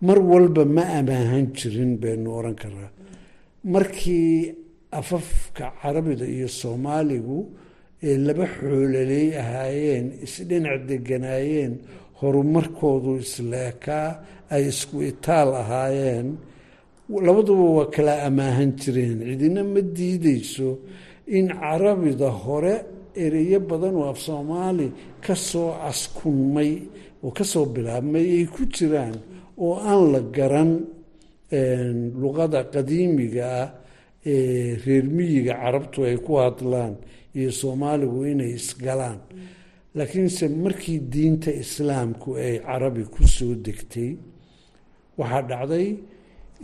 mar 0.06 0.18
walba 0.30 0.62
ma 0.76 0.82
amaahan 0.98 1.46
jirin 1.58 1.92
baynu 2.02 2.28
oran 2.38 2.54
karaa 2.62 2.90
markii 3.72 4.54
afafka 4.92 5.72
carabida 5.82 6.26
iyo 6.26 6.48
soomaaligu 6.48 7.38
ee 8.02 8.16
laba 8.26 8.46
xoololey 8.56 9.26
ahaayeen 9.42 10.06
isdhinac 10.26 10.80
deganaayeen 10.90 11.72
horumarkoodu 12.20 13.10
isleekaa 13.24 14.08
ay 14.54 14.62
isku 14.72 14.96
itaal 15.10 15.50
ahaayeen 15.62 16.26
labaduba 17.26 17.64
waa 17.78 17.88
kala 17.94 18.12
amaahan 18.28 18.70
jireen. 18.80 19.18
Cidina 19.28 19.62
ma 19.64 19.80
diideyso 19.96 20.68
in 21.36 21.46
carabida 21.60 22.28
hore 22.42 22.74
ereyo 23.24 23.58
badan 23.70 23.94
oo 24.00 24.08
af 24.12 24.18
soomaali 24.26 24.86
ka 25.24 25.34
soo 25.48 25.70
askunmay 25.90 26.70
oo 27.24 27.30
ka 27.36 27.44
soo 27.52 27.64
bilaabmay 27.74 28.26
ay 28.36 28.44
ku 28.54 28.62
jiraan 28.74 29.16
oo 29.64 29.74
aan 29.90 30.02
la 30.12 30.20
garan 30.36 30.70
luqada 32.22 32.60
qadiimiga 32.72 33.44
ah 33.62 33.68
reer 34.84 35.04
miyiga 35.16 35.54
carabtu 35.62 35.98
ay 36.08 36.16
ku 36.26 36.32
hadlaan 36.42 36.94
iyo 37.38 37.50
soomaaligu 37.60 38.20
inay 38.32 38.52
isgalaan. 38.58 39.18
Laakiinse 39.96 40.44
markii 40.62 40.98
diinta 41.12 41.50
islaamku 41.62 42.28
ay 42.44 42.54
carabi 42.66 43.02
ku 43.14 43.22
soo 43.34 43.54
degtay 43.64 44.10
waxaa 45.18 45.42
dhacday 45.50 45.88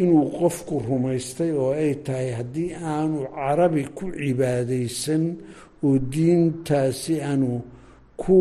inuu 0.02 0.26
qofku 0.38 0.75
rumaystay 0.87 1.50
oo 1.62 1.73
ay 1.83 1.92
tahay 2.06 2.30
haddii 2.38 2.71
aanu 2.92 3.18
carabi 3.37 3.83
ku 3.97 4.04
cibaadaysan 4.21 5.25
oo 5.87 5.97
diintaasi 6.12 7.14
aanu 7.28 7.50
ku 8.23 8.37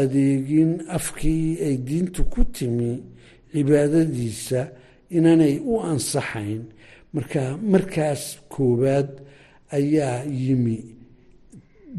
adeegin 0.00 0.72
afkii 0.96 1.46
ay 1.66 1.76
diintu 1.88 2.20
ku 2.32 2.40
timi 2.56 2.90
cibaadadiisa 3.52 4.60
inaanay 5.16 5.54
u 5.72 5.74
ansaxayn 5.90 6.62
marka 7.14 7.42
markaas 7.72 8.22
koowaad 8.52 9.10
ayaa 9.78 10.24
yimi. 10.44 10.78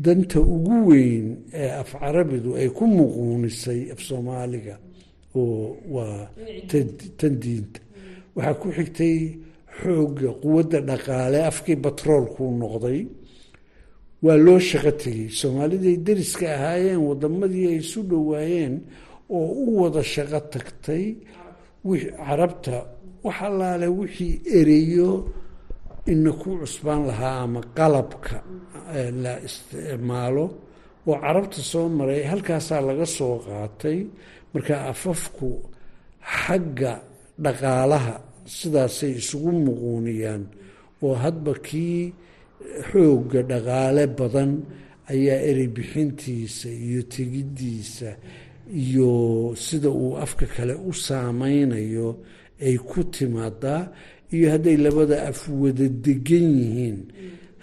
Danta 0.03 0.39
ugu 0.55 0.75
weyn 0.89 1.27
ee 1.61 1.69
af 1.81 1.91
carabidu 1.99 2.51
ay 2.59 2.69
ku 2.77 2.83
muquunisay 2.97 3.81
af 3.93 3.99
soomaaliga 4.07 4.75
oo 5.35 5.77
waa 5.95 6.27
tan 7.19 7.33
diinta. 7.43 7.79
Waxaa 8.35 8.59
ku 8.61 8.67
xigtay 8.77 9.17
xoogga 9.79 10.31
quwadda 10.41 10.79
dhaqaale 10.89 11.39
afkii 11.51 11.77
batroolkuu 11.83 12.49
noqday. 12.61 12.99
Waa 14.25 14.37
loo 14.45 14.59
shaqo 14.69 14.91
tegey. 15.01 15.27
Soomaaliday 15.39 15.95
deriska 16.05 16.45
ahaayeen 16.55 17.01
wadamadii 17.09 17.67
ay 17.71 17.77
isu 17.83 17.99
dhowaayeen 18.09 18.73
oo 19.37 19.47
u 19.63 19.65
wada 19.81 20.01
shaqo 20.13 20.39
tagtay 20.53 21.05
carabta 22.25 22.75
wax 23.25 23.37
allaale 23.47 23.87
wixii 23.99 24.33
ereyo 24.59 25.09
ina 26.11 26.31
ku 26.41 26.49
cusbaan 26.61 27.01
lahaa 27.09 27.37
ama 27.45 27.61
qalabka 27.77 28.35
la 29.23 29.33
isticmaalo 29.47 30.45
oo 31.09 31.15
carabta 31.23 31.61
soo 31.71 31.87
maray 31.97 32.21
halkaasaa 32.31 32.81
laga 32.87 33.05
soo 33.17 33.35
qaatay. 33.45 33.99
Marka 34.53 34.75
afafku 34.91 35.47
xagga 36.41 36.93
dhaqaalaha 37.43 38.13
sidaasay 38.57 39.13
isugu 39.21 39.51
muquuniyaan 39.65 40.43
oo 41.05 41.13
hadba 41.23 41.51
kii 41.67 41.99
xoogga 42.89 43.41
dhaqaale 43.51 44.03
badan 44.19 44.51
ayaa 45.13 45.39
erey 45.49 45.69
bixintiisa 45.75 46.69
iyo 46.87 47.01
tegiddiisa 47.13 48.09
iyo 48.83 49.09
sida 49.65 49.89
uu 50.03 50.13
afka 50.25 50.45
kale 50.55 50.73
u 50.89 50.91
saameynayo 51.05 52.07
ay 52.65 52.75
ku 52.89 52.99
timaadaa 53.15 53.81
iyo 54.35 54.45
hadday 54.53 54.77
labada 54.85 55.17
af 55.29 55.39
wada 55.61 55.87
degan 56.05 56.47
yihiin 56.61 56.97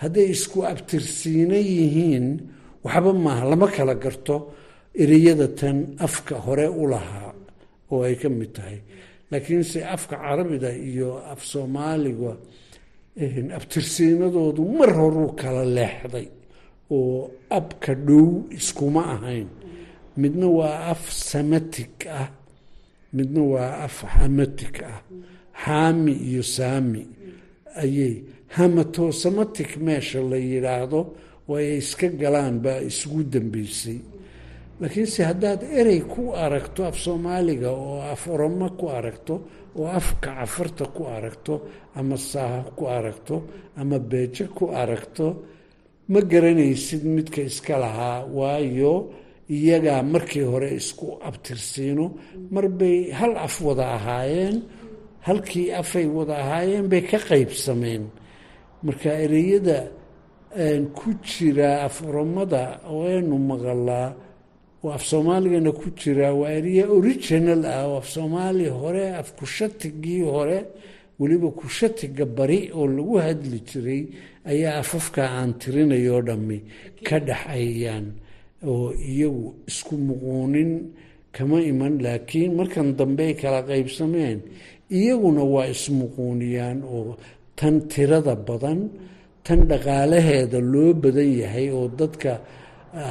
hadday 0.02 0.26
isku 0.34 0.58
abtirsiina 0.72 1.56
yihiin 1.74 2.26
waxba 2.84 3.10
maaha. 3.24 3.42
Lama 3.50 3.66
kala 3.76 3.94
garto 4.04 4.36
ereyada 5.02 5.48
tan 5.58 5.76
afka 6.06 6.34
hore 6.44 6.66
u 6.68 6.84
lahaa 6.92 7.32
oo 7.92 8.00
ay 8.08 8.14
ka 8.20 8.28
mid 8.38 8.50
tahay. 8.56 8.78
Laakiinse 9.30 9.78
afka 9.94 10.16
carabida 10.24 10.70
iyo 10.90 11.10
af 11.32 11.40
soomaaliga 11.50 12.32
abtirsiinadoodu 13.58 14.62
mar 14.78 14.90
horuu 14.98 15.30
kala 15.40 15.62
leexday 15.76 16.26
oo 16.96 17.30
abka 17.58 17.92
dhow 18.06 18.28
iskuma 18.58 19.02
ahayn. 19.14 19.48
Midna 20.20 20.46
waa 20.58 20.78
af 20.92 21.02
samatic 21.30 21.94
ah 22.20 22.28
midna 23.16 23.42
waa 23.52 23.72
af 23.86 23.96
hamatic 24.14 24.76
ah. 24.92 25.00
Xaami 25.64 26.12
iyo 26.28 26.42
saami 26.56 27.02
ayay 27.82 28.14
hamatosamatic 28.56 29.70
meesha 29.86 30.20
la 30.30 30.36
yidhaahdo 30.36 31.00
oo 31.48 31.56
ay 31.60 31.78
iska 31.80 32.06
galaan 32.20 32.56
baa 32.64 32.80
isugu 32.90 33.22
dambeysay. 33.32 33.98
Laakiinse 34.80 35.20
haddaad 35.30 35.60
erey 35.80 36.00
ku 36.12 36.22
aragto 36.44 36.80
af 36.90 36.96
soomaaliga 37.04 37.70
oo 37.70 38.00
af 38.12 38.22
oromo 38.34 38.68
ku 38.78 38.86
aragto 38.98 39.34
oo 39.78 39.86
afka 39.98 40.30
cafarta 40.38 40.84
ku 40.96 41.02
aragto 41.16 41.54
ama 41.98 42.16
saaha 42.30 42.60
ku 42.76 42.84
aragto 42.98 43.36
ama 43.80 43.98
beejo 44.10 44.44
ku 44.56 44.64
aragto 44.82 45.26
ma 46.12 46.20
garanaysid 46.32 47.02
midka 47.16 47.40
iska 47.50 47.74
lahaa 47.82 48.24
waayo 48.38 48.94
iyagaa 49.56 50.02
markii 50.14 50.44
hore 50.52 50.68
isku 50.80 51.06
abtirsiino 51.28 52.06
marbay 52.54 52.98
hal 53.18 53.32
af 53.46 53.54
wada 53.66 53.86
ahaayeen 53.96 54.56
halkii 55.26 55.68
afay 55.80 56.06
wada 56.16 56.34
ahaayeen 56.42 56.86
bay 56.92 57.02
ka 57.10 57.18
qaybsameen. 57.28 58.04
Marka 58.84 59.10
ereyada 59.24 59.78
ku 60.98 61.08
jira 61.28 61.70
af 61.86 61.96
oromada 62.08 62.62
aynu 62.88 63.36
maqalaa 63.50 64.08
oo 64.84 64.90
af 64.96 65.02
soomaaligana 65.10 65.72
ku 65.80 65.88
jira 66.00 66.28
waa 66.40 66.50
ereya 66.58 66.84
original 66.98 67.62
ah 67.74 67.84
oo 67.88 67.96
af 68.00 68.06
soomaaliya 68.14 68.72
hore 68.80 69.04
af 69.20 69.28
kushatigii 69.38 70.22
hore 70.34 70.58
weliba 71.20 71.50
kushatiga 71.60 72.24
bari 72.36 72.60
oo 72.78 72.86
lagu 72.96 73.14
hadli 73.26 73.58
jiray 73.68 74.02
ayaa 74.50 74.78
afafka 74.82 75.22
aan 75.38 75.50
tirinayoo 75.60 76.22
dhammi 76.28 76.58
ka 77.06 77.16
dhexayaan 77.26 78.06
oo 78.72 78.88
iyagu 79.10 79.46
isku 79.70 79.94
muquunin 80.08 80.70
kama 81.36 81.58
iman 81.70 81.94
laakiin 82.04 82.52
markan 82.58 82.88
dambey 82.98 83.32
kala 83.40 83.60
qaybsameen 83.70 84.38
iyaguna 84.98 85.42
waa 85.54 85.66
ismuquuniyaan 85.74 86.78
oo 86.96 87.10
tan 87.58 87.74
tirada 87.92 88.34
badan 88.48 88.80
tan 89.46 89.60
dhaqaalaheeda 89.70 90.58
loo 90.72 90.90
badan 91.02 91.30
yahay 91.42 91.66
oo 91.78 91.86
dadka 92.00 92.32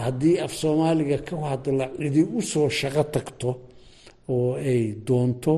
haddii 0.04 0.36
af 0.46 0.51
soomaaliga 0.62 1.18
ka 1.27 1.36
hadla 1.51 1.86
cidi 2.00 2.22
u 2.38 2.39
soo 2.51 2.68
shaqo 2.80 3.04
tagto 3.13 3.50
oo 4.36 4.50
ay 4.72 4.82
doonto 5.08 5.54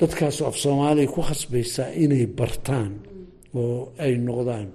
dadkaasoo 0.00 0.46
af 0.50 0.56
soomaaliga 0.62 1.12
ku 1.14 1.20
khasbaysaa 1.28 1.90
inay 2.04 2.26
bartaan 2.38 2.92
oo 3.60 3.78
ay 4.04 4.12
noqdaan. 4.26 4.68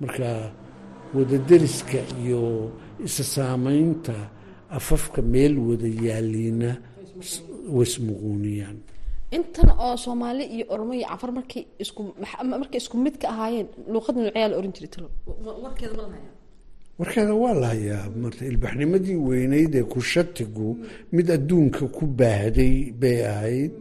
Marka 0.00 0.28
wadaderiska 1.14 1.98
iyo 2.22 2.42
isa 3.06 3.24
saamaynta 3.24 4.14
afafka 4.78 5.22
meel 5.22 5.54
wada 5.68 5.88
yaaliina 6.06 6.70
waismuquuniyaan 7.76 8.78
intan 9.36 9.70
oo 9.86 9.96
soomaali 10.04 10.44
iyo 10.54 10.64
oromo 10.74 10.92
iyo 10.94 11.06
cafar 11.12 11.30
markay 11.38 11.62
isku 11.82 12.00
markay 12.62 12.78
isku 12.82 12.96
mid 13.04 13.14
ka 13.22 13.26
ahaayeen 13.34 13.68
luuqad 13.92 14.14
nuucyaa 14.16 14.48
la 14.50 14.56
oran 14.60 14.72
jiray 14.76 14.90
talo. 14.94 15.08
Warkeeda 15.64 15.94
ma 15.96 16.02
lahaya 16.02 16.30
warkeeda 16.98 17.34
waa 17.42 17.54
la 17.62 17.68
hayaa 17.74 18.04
marta 18.22 18.42
ilbaxnimadii 18.50 19.16
weyneyd 19.28 19.74
ee 19.74 19.82
kushatigu 19.94 20.68
mid 21.16 21.26
adduunka 21.36 21.82
ku 21.96 22.04
baahday 22.20 22.74
bay 23.00 23.18
ahayd 23.34 23.74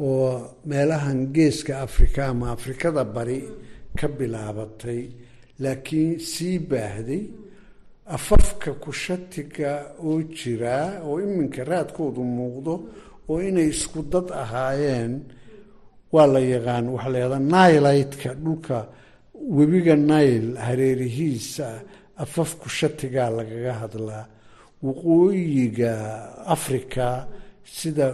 oo 0.00 0.56
meelahan 0.70 1.18
geeska 1.36 1.72
afrika 1.86 2.20
ama 2.32 2.46
afrikada 2.56 3.04
bari 3.04 3.38
ka 3.98 4.06
bilaabatay 4.18 5.00
laakiin 5.60 6.18
sii 6.20 6.58
baahday 6.58 7.22
afafka 8.16 8.72
kushatiga 8.84 9.70
oo 10.08 10.22
jiraa 10.22 11.00
oo 11.08 11.20
iminka 11.20 11.64
raadkoodu 11.64 12.22
muuqdo 12.36 12.74
oo 13.28 13.38
inay 13.48 13.68
isku 13.74 14.02
dad 14.12 14.28
ahaayeen 14.42 15.12
waa 16.12 16.26
la 16.34 16.40
yaqaan 16.40 16.86
waxaa 16.94 17.12
la 17.12 17.18
yahdaa 17.24 18.34
dhulka 18.44 18.76
webiga 19.56 19.96
nail 19.96 20.56
hareerihiisa 20.66 21.66
afaf 22.24 22.50
kushatigaa 22.62 23.30
lagaga 23.38 23.72
hadlaa. 23.82 24.24
Waqooyiga 24.82 25.92
africa 26.54 27.06
sida 27.64 28.06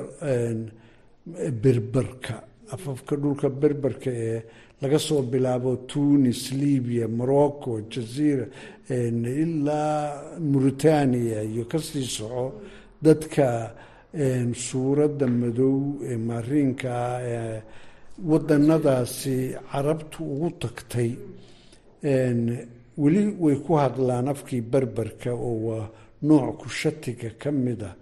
berberka 1.62 2.34
afafka 2.74 3.16
dhulka 3.16 3.48
berberka 3.48 4.10
ee 4.10 4.42
laga 4.82 4.98
soo 4.98 5.22
bilaabo 5.22 5.76
tunis 5.90 6.52
libya 6.52 7.08
morocco 7.08 7.80
jaziira 7.92 8.46
ilaa 8.88 10.38
mauritania 10.40 11.42
iyo 11.42 11.64
ka 11.64 11.78
sii 11.78 12.04
soco 12.16 12.44
dadka 13.02 13.74
suuradda 14.54 15.26
madow 15.26 15.76
ee 16.10 16.16
maariinka 16.16 16.88
ah 16.90 17.20
ee 17.22 17.62
wadanadaasi 18.30 19.54
carabtu 19.70 20.18
ugu 20.24 20.50
tagtay. 20.62 21.10
Weli 22.98 23.22
way 23.38 23.56
ku 23.62 23.74
hadlaan 23.78 24.28
afkii 24.28 24.60
berberka 24.60 25.30
oo 25.34 25.56
waa 25.66 25.90
nooc 26.22 26.58
kushatiga 26.62 27.30
ka 27.38 27.50
mid 27.52 27.82
a 27.82 27.94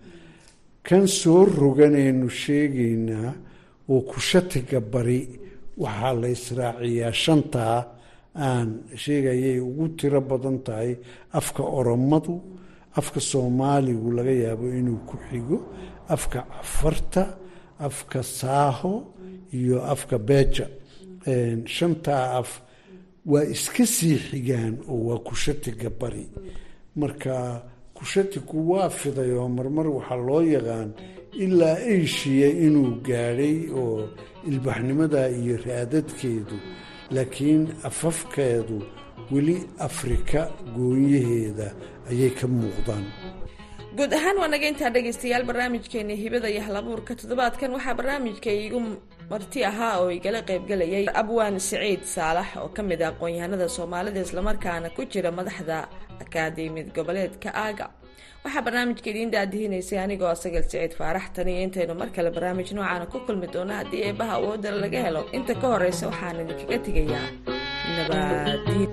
kan 0.82 1.06
soo 1.06 1.44
roganaynu 1.44 2.28
sheegaynaa 2.30 3.34
oo 3.88 4.00
kushatiga 4.00 4.80
bari 4.80 5.20
waxaa 5.82 6.12
la 6.20 6.28
israaciyaa 6.36 7.12
shantaa 7.24 7.78
aan 8.48 8.68
sheegayay 9.02 9.58
ugu 9.68 9.84
tiro 9.98 10.20
badan 10.30 10.58
tahay 10.66 10.92
afka 11.38 11.62
oromadu 11.78 12.34
afka 12.98 13.20
soomaaligu 13.30 14.08
laga 14.18 14.34
yaabo 14.44 14.66
inuu 14.80 15.00
ku 15.08 15.16
xigo 15.28 15.58
afka 16.14 16.38
cafarta 16.52 17.22
afka 17.86 18.18
saaho 18.22 18.92
iyo 19.58 19.76
afka 19.92 20.16
beeja. 20.28 20.66
Shantaa 21.76 22.24
af 22.40 22.50
waa 23.32 23.44
iska 23.54 23.84
sii 23.86 24.16
xigaan 24.28 24.74
oo 24.88 24.98
waa 25.08 25.18
kushatiga 25.26 25.90
bari. 26.00 26.24
Marka 27.00 27.62
kushatigu 27.98 28.58
waa 28.70 28.88
fiday 29.00 29.30
oo 29.40 29.48
marmar 29.58 29.86
waxaa 29.96 30.20
loo 30.28 30.42
yaqaan 30.54 30.90
ilaa 31.44 31.78
eshiya 31.96 32.48
inuu 32.66 32.90
gaadhay 33.08 33.56
oo 33.82 34.00
ilbaxnimada 34.50 35.22
iyo 35.40 35.54
raadadkeedu 35.66 36.56
laakiin 37.14 37.62
afafkeedu 37.88 38.78
weli 39.32 39.56
afrika 39.88 40.40
goonyaheeda 40.76 41.68
ayay 42.10 42.30
ka 42.38 42.46
muuqdaan. 42.58 43.04
Guud 43.96 44.12
ahaan 44.18 44.36
waa 44.40 44.48
naga 44.52 44.66
intaa 44.70 44.90
dhegaystayaal 44.94 45.44
barnaamijkeeni 45.48 46.14
hibada 46.22 46.48
iyo 46.52 46.62
halabuurka 46.68 47.12
toddobaadkan 47.20 47.70
waxaa 47.76 47.94
barnaamijka 47.98 48.50
iigu 48.60 48.80
marti 49.30 49.60
ahaa 49.70 49.94
oo 50.02 50.10
igala 50.18 50.40
qaybgalayay 50.48 51.04
abwaan 51.20 51.56
siciid 51.68 52.02
saalax 52.14 52.48
oo 52.62 52.68
ka 52.76 52.82
mid 52.88 53.00
ah 53.02 53.10
aqoon-yahanada 53.12 53.66
soomaalida 53.76 54.20
islamarkaana 54.26 54.88
ku 54.96 55.02
jira 55.12 55.30
madaxda 55.38 55.78
akaademiyad 56.24 56.88
goboleedka 56.96 57.48
aaga. 57.64 57.86
Waxaa 58.44 58.62
barnaamijka 58.66 59.08
idiin 59.10 59.30
daadihinaysay 59.34 59.98
anigoo 59.98 60.28
asagal 60.34 60.62
siciid 60.62 60.92
faarax 60.98 61.26
tan 61.34 61.48
iyo 61.48 61.60
intaynu 61.66 61.94
mar 62.00 62.08
kale 62.16 62.30
barnaamij 62.36 62.70
noocaana 62.76 63.06
ku 63.12 63.18
kulmi 63.26 63.46
doono 63.54 63.72
haddii 63.80 64.02
eebaha 64.08 64.32
awoodala 64.38 64.78
laga 64.84 65.00
helo. 65.06 65.22
Inta 65.36 65.54
ka 65.60 65.66
horeysa 65.72 66.04
waxaan 66.10 66.40
idinkaga 66.42 66.78
tegayaa 66.86 67.26
nabadiin 67.96 68.90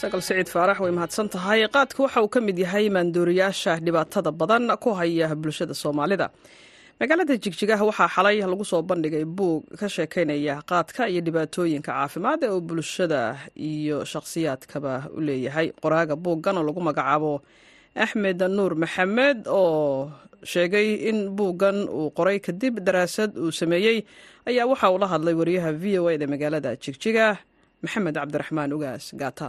sagal 0.00 0.20
siciid 0.26 0.48
faarax 0.54 0.78
way 0.82 0.92
mahadsan 0.98 1.28
tahay. 1.34 1.60
Qaadka 1.74 2.00
waxa 2.04 2.20
uu 2.24 2.28
ka 2.34 2.40
mid 2.40 2.58
yahay 2.64 2.86
maandooriyaasha 2.96 3.72
dhibaatada 3.84 4.30
badan 4.40 4.64
ku 4.82 4.90
haya 4.98 5.28
bulshada 5.42 5.74
soomaalida 5.82 6.26
magaalada 7.00 7.34
jigjigaha 7.42 7.84
waxaa 7.88 8.08
xalay 8.14 8.36
lagu 8.52 8.64
soo 8.70 8.82
bandhigay 8.88 9.24
buug 9.36 9.62
ka 9.80 9.86
sheekeynaya 9.94 10.54
qaadka 10.70 11.02
iyo 11.12 11.20
dhibaatooyinka 11.26 11.92
caafimaad 11.92 12.40
ee 12.44 12.50
uu 12.56 12.60
bulshada 12.68 13.20
iyo 13.56 14.04
shakhsiyaadkaba 14.12 14.92
u 15.16 15.20
leeyahay. 15.26 15.66
Qoraaga 15.82 16.14
buuggan 16.24 16.56
oo 16.60 16.64
lagu 16.68 16.80
magacaabo 16.88 17.32
axmed 18.04 18.40
nuur 18.56 18.72
maxamed 18.82 19.38
oo 19.48 20.12
sheegay 20.52 20.88
in 21.08 21.18
buuggan 21.38 21.78
uu 21.88 22.10
qoray 22.18 22.38
kadib 22.46 22.74
daraasad 22.86 23.32
uu 23.42 23.52
sameeyey 23.60 23.98
ayaa 24.48 24.66
waxa 24.72 24.86
uu 24.92 24.98
la 25.02 25.06
hadlay 25.12 25.34
wariyaha 25.40 25.70
v 25.82 25.84
o 26.02 26.04
eda 26.14 26.26
magaalada 26.32 26.70
jigjiga 26.82 27.26
maxamed 27.82 28.14
cabdiraxmaan 28.20 28.72
ugaas 28.76 29.04
gaata 29.20 29.48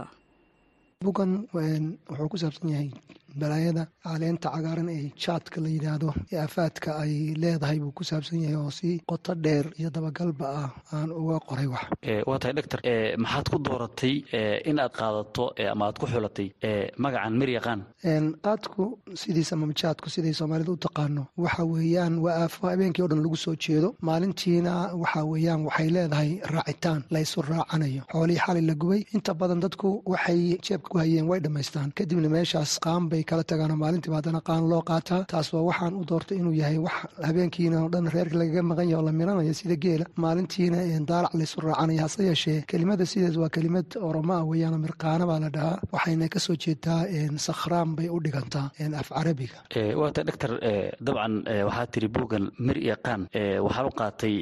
balaayada 3.40 3.84
caleenta 4.04 4.48
cagaaran 4.54 4.88
ee 4.96 5.10
jaadka 5.24 5.60
la 5.64 5.68
yidhaahdo 5.74 6.08
ee 6.32 6.38
aafaadka 6.44 6.90
ay 7.02 7.12
leedahay 7.42 7.78
buu 7.82 7.92
ku 7.98 8.04
saabsan 8.10 8.42
yahay 8.44 8.56
oo 8.62 8.70
si 8.78 8.90
qoto 9.10 9.34
dheer 9.44 9.66
iyo 9.80 9.90
dabagalba 9.96 10.46
ah 10.62 10.70
aan 10.96 11.10
uga 11.20 11.38
qoray 11.48 11.66
wax. 11.74 11.84
Waa 12.28 12.38
tahay 12.42 12.54
doctor. 12.58 12.80
Maxaad 13.24 13.46
ku 13.52 13.58
dooratay 13.66 14.14
in 14.70 14.78
aad 14.84 14.92
qaadato 15.00 15.44
ama 15.72 15.84
aad 15.88 15.96
ku 16.00 16.06
xulatay 16.12 16.48
magacan 17.04 17.34
miryaqaan 17.40 17.80
qaadku 18.46 18.84
sidiisa 19.22 19.54
mamajaadku 19.62 20.08
siday 20.14 20.34
soomaalida 20.40 20.72
u 20.72 20.76
taqaano 20.86 21.22
waxa 21.44 21.64
weeyaan 21.72 22.14
waa 22.24 22.36
aafo 22.44 22.62
habeenkii 22.72 23.02
o 23.04 23.08
dhan 23.10 23.22
lagu 23.24 23.36
soo 23.44 23.54
jeedo. 23.64 23.88
Maalintiina 24.08 24.72
waxa 25.02 25.20
weeyaan 25.32 25.60
waxay 25.68 25.88
leedahay 25.96 26.30
raacitaan 26.54 27.00
laysu 27.14 27.42
raacanayo. 27.50 28.02
Xoolihii 28.12 28.42
xalay 28.46 28.64
la 28.70 28.74
gubay 28.82 29.00
inta 29.16 29.32
badan 29.40 29.60
dadku 29.64 29.88
waxay 30.12 30.40
jeebka 30.66 30.88
ku 30.92 30.98
hayeen 31.02 31.26
way 31.30 31.40
dhammaystaan. 31.44 31.88
Kadibna 31.98 32.28
meeshaas 32.34 32.72
qaan 32.84 33.08
bay 33.22 33.28
kala 33.30 33.44
tagaano 33.44 33.76
maalintiiba 33.76 34.16
haddana 34.18 34.40
qaan 34.48 34.64
loo 34.70 34.82
qaataa 34.90 35.24
taas 35.32 35.52
waa 35.54 35.62
waxaan 35.70 35.94
u 36.00 36.04
doortay 36.10 36.36
inuu 36.38 36.52
yahay 36.60 36.78
wax 36.78 36.96
habeenkiina 37.28 37.76
oo 37.82 37.88
dhan 37.94 38.06
reerka 38.14 38.36
lagaga 38.40 38.62
maqan 38.70 38.88
yahay 38.90 39.00
oo 39.00 39.06
la 39.08 39.12
miranayo 39.12 39.52
sida 39.54 39.76
geela. 39.84 40.04
Maalintiina 40.16 40.78
daalac 41.10 41.34
laysu 41.34 41.60
raacanayo 41.60 42.00
hase 42.02 42.22
yeeshee. 42.28 42.64
Kelimada 42.70 43.04
sideed 43.06 43.36
waa 43.36 43.48
kelimad 43.48 43.86
oromo 44.08 44.32
ah 44.38 44.44
weeyaan 44.50 44.76
mirqaana 44.84 45.24
baa 45.30 45.38
la 45.44 45.48
dhahaa. 45.56 45.78
Waxayna 45.92 46.28
ka 46.34 46.38
soo 46.40 46.56
jeedaa 46.56 47.06
sakhraan 47.46 47.94
bay 47.96 48.08
u 48.08 48.18
dhigantaa 48.24 48.70
af 49.00 49.08
carabiga. 49.16 49.58
Waata 50.00 50.24
doctor 50.28 50.50
dabcan 51.06 51.34
waxaa 51.68 51.86
tiri 51.92 52.08
buuggan 52.08 52.44
mir 52.58 52.76
iyo 52.78 52.96
qaan. 53.06 53.28
Waxaad 53.66 53.86
u 53.86 53.92
qaatay 54.00 54.34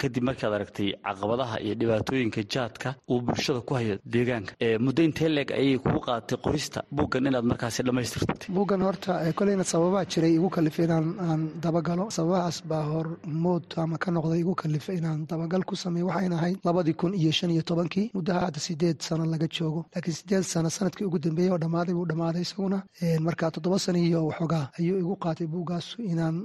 kadib 0.00 0.22
markaad 0.28 0.52
aragtay 0.58 0.88
caqabadaha 1.06 1.56
iyo 1.64 1.74
dhibaatooyinka 1.80 2.40
jaadka 2.54 2.88
uu 3.10 3.20
bulshada 3.26 3.60
ku 3.60 3.74
hayo 3.74 3.94
deegaanka. 4.04 4.52
Muddo 4.84 5.02
intee 5.02 5.28
leeg 5.28 5.50
ayay 5.52 5.78
kugu 5.78 6.00
qaadatay 6.06 6.38
qorista 6.44 6.80
buuggan 6.96 7.26
inaad 7.30 7.44
markaasi 7.50 7.82
dhammaystirto 8.18 8.52
buuggan 8.52 8.82
horta 8.82 9.32
koleyna 9.34 9.64
sababaa 9.64 10.04
jiray 10.04 10.34
igu 10.34 10.48
kalifa 10.50 10.82
inaan 10.84 11.06
aan 11.20 11.42
dabagalo. 11.62 12.10
Sababahaas 12.10 12.62
baa 12.70 12.82
hormood 12.82 13.64
ama 13.76 13.98
ka 13.98 14.10
noqday 14.10 14.40
igu 14.40 14.54
kalifa 14.54 14.92
inaan 14.92 15.26
dabagal 15.26 15.64
ku 15.64 15.76
sameeyo 15.76 16.06
waxayna 16.06 16.36
ahayd 16.36 16.58
labadii 16.64 16.94
kun 16.94 17.14
iyo 17.14 17.30
shan 17.32 17.50
iyo 17.50 17.62
tobankii 17.62 18.10
muddaha 18.14 18.40
hadda 18.46 18.60
sideed 18.60 19.00
sano 19.00 19.24
laga 19.24 19.46
joogo. 19.48 19.86
Laakiin 19.94 20.14
sideed 20.14 20.42
sano 20.42 20.68
sannadkii 20.70 21.04
ugu 21.04 21.18
dambeeyey 21.18 21.52
oo 21.52 21.58
dhammaaday 21.58 21.94
buu 21.94 22.06
dhammaaday 22.06 22.42
isaguna. 22.42 22.82
Marka 23.20 23.50
toddoba 23.50 23.78
sano 23.78 23.98
iyo 23.98 24.26
waxoogaa 24.26 24.70
ayuu 24.78 24.98
igu 24.98 25.16
qaatay 25.16 25.46
buuggaas 25.46 25.96
inaan 25.98 26.36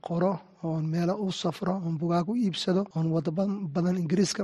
qoro 0.00 0.38
oon 0.62 0.84
meelo 0.94 1.14
u 1.24 1.32
safro 1.32 1.72
oon 1.84 1.96
bugaag 1.98 2.28
u 2.28 2.36
iibsado 2.36 2.82
oon 2.96 3.06
wada 3.14 3.30
badan 3.74 3.96
ingiriiska 4.02 4.42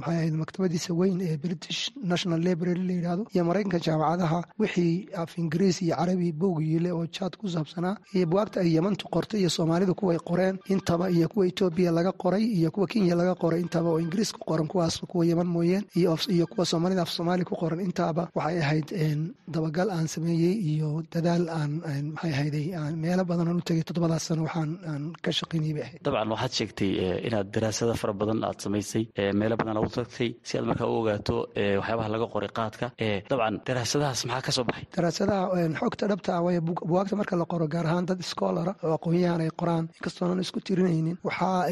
maxay 0.00 0.30
maktabadiisa 0.42 0.92
weyn 1.00 1.20
ee 1.20 1.36
british 1.44 1.80
national 2.12 2.40
library 2.48 2.80
la 2.88 2.92
yidhaahdo 2.92 3.24
iyo 3.34 3.44
maraykanka 3.48 3.78
jaamacadaha 3.86 4.38
wixii 4.58 5.08
af 5.22 5.38
ingiriis 5.38 5.82
iyo 5.82 5.96
carabi 5.96 6.32
buug 6.32 6.60
yiile 6.62 6.90
oo 6.92 7.06
jaad 7.16 7.36
ku 7.36 7.48
saabsanaa 7.48 7.96
iyo 8.14 8.26
bugaagta 8.26 8.60
ay 8.60 8.70
yemantu 8.76 9.08
qortay 9.14 9.40
iyo 9.40 9.50
soomaalidu 9.50 9.94
kuway 9.94 10.18
qoreen 10.28 10.58
intaba 10.74 11.10
iyo 11.10 11.28
kuwa 11.28 11.46
etoobiya 11.46 11.90
laga 11.98 12.12
qoray 12.12 12.44
iyo 12.58 12.70
kuwa 12.70 12.86
kenya 12.86 13.14
laga 13.14 13.34
qoray 13.34 13.60
intaba 13.60 13.88
oo 13.90 14.00
ingiriis 14.00 14.32
ku 14.32 14.40
qoran 14.50 14.66
kuwaas 14.72 15.00
kuwa 15.00 15.26
yeman 15.26 15.46
mooyeen 15.46 15.84
iyo 15.94 16.46
kuwa 16.52 16.66
soomaalida 16.66 17.02
af 17.02 17.10
soomaali 17.10 17.44
ku 17.44 17.54
qoran 17.56 17.80
intaaba 17.80 18.28
waxay 18.34 18.58
ahayd 18.62 18.88
dabagal 19.48 19.90
aan 19.90 20.06
sameeyey 20.08 20.54
iyo 20.72 21.02
dadaal 21.12 21.48
aan 21.48 21.72
maxay 22.14 22.32
ahayday 22.32 22.66
meelo 22.96 23.24
badan 23.24 23.48
aan 23.48 23.56
u 23.56 23.60
tegay 23.68 23.82
toddobadaas 23.88 24.24
sano 24.28 24.42
waxaan 24.46 25.12
dabcan 25.24 26.28
waxaad 26.32 26.52
sheegtay 26.58 26.90
inaad 27.26 27.48
daraasado 27.54 27.94
fara 28.00 28.12
badan 28.12 28.44
aad 28.44 28.58
samaysay 28.64 29.04
meelo 29.38 29.56
badan 29.60 29.76
aad 29.76 29.86
u 29.86 29.90
tagtay 29.98 30.30
si 30.42 30.58
aad 30.58 30.66
markaa 30.70 30.86
u 30.92 30.94
ogaato 31.00 31.36
waxyaabaha 31.80 32.08
laga 32.14 32.26
qoray 32.34 32.50
qaadka. 32.58 32.86
Dabcan 33.30 33.54
daraasadahaas 33.66 34.20
maxaa 34.26 34.42
ka 34.46 34.52
soo 34.56 34.64
baxay? 34.68 34.84
Daraasadaha 34.96 35.44
xogta 35.80 36.04
dhabta 36.10 36.30
ah 36.36 36.42
waay 36.46 36.58
buwaagta 36.60 37.14
marka 37.20 37.34
la 37.36 37.44
qoro 37.52 37.66
gaar 37.74 37.86
ahaan 37.86 38.06
dad 38.08 38.20
schoolara 38.22 38.72
oo 38.84 38.94
aqoon-yahan 38.98 39.40
ay 39.44 39.50
qoraan 39.60 39.84
inkastoonan 39.98 40.40
isku 40.44 40.60
tirinaynin 40.66 41.16
waxaa 41.28 41.66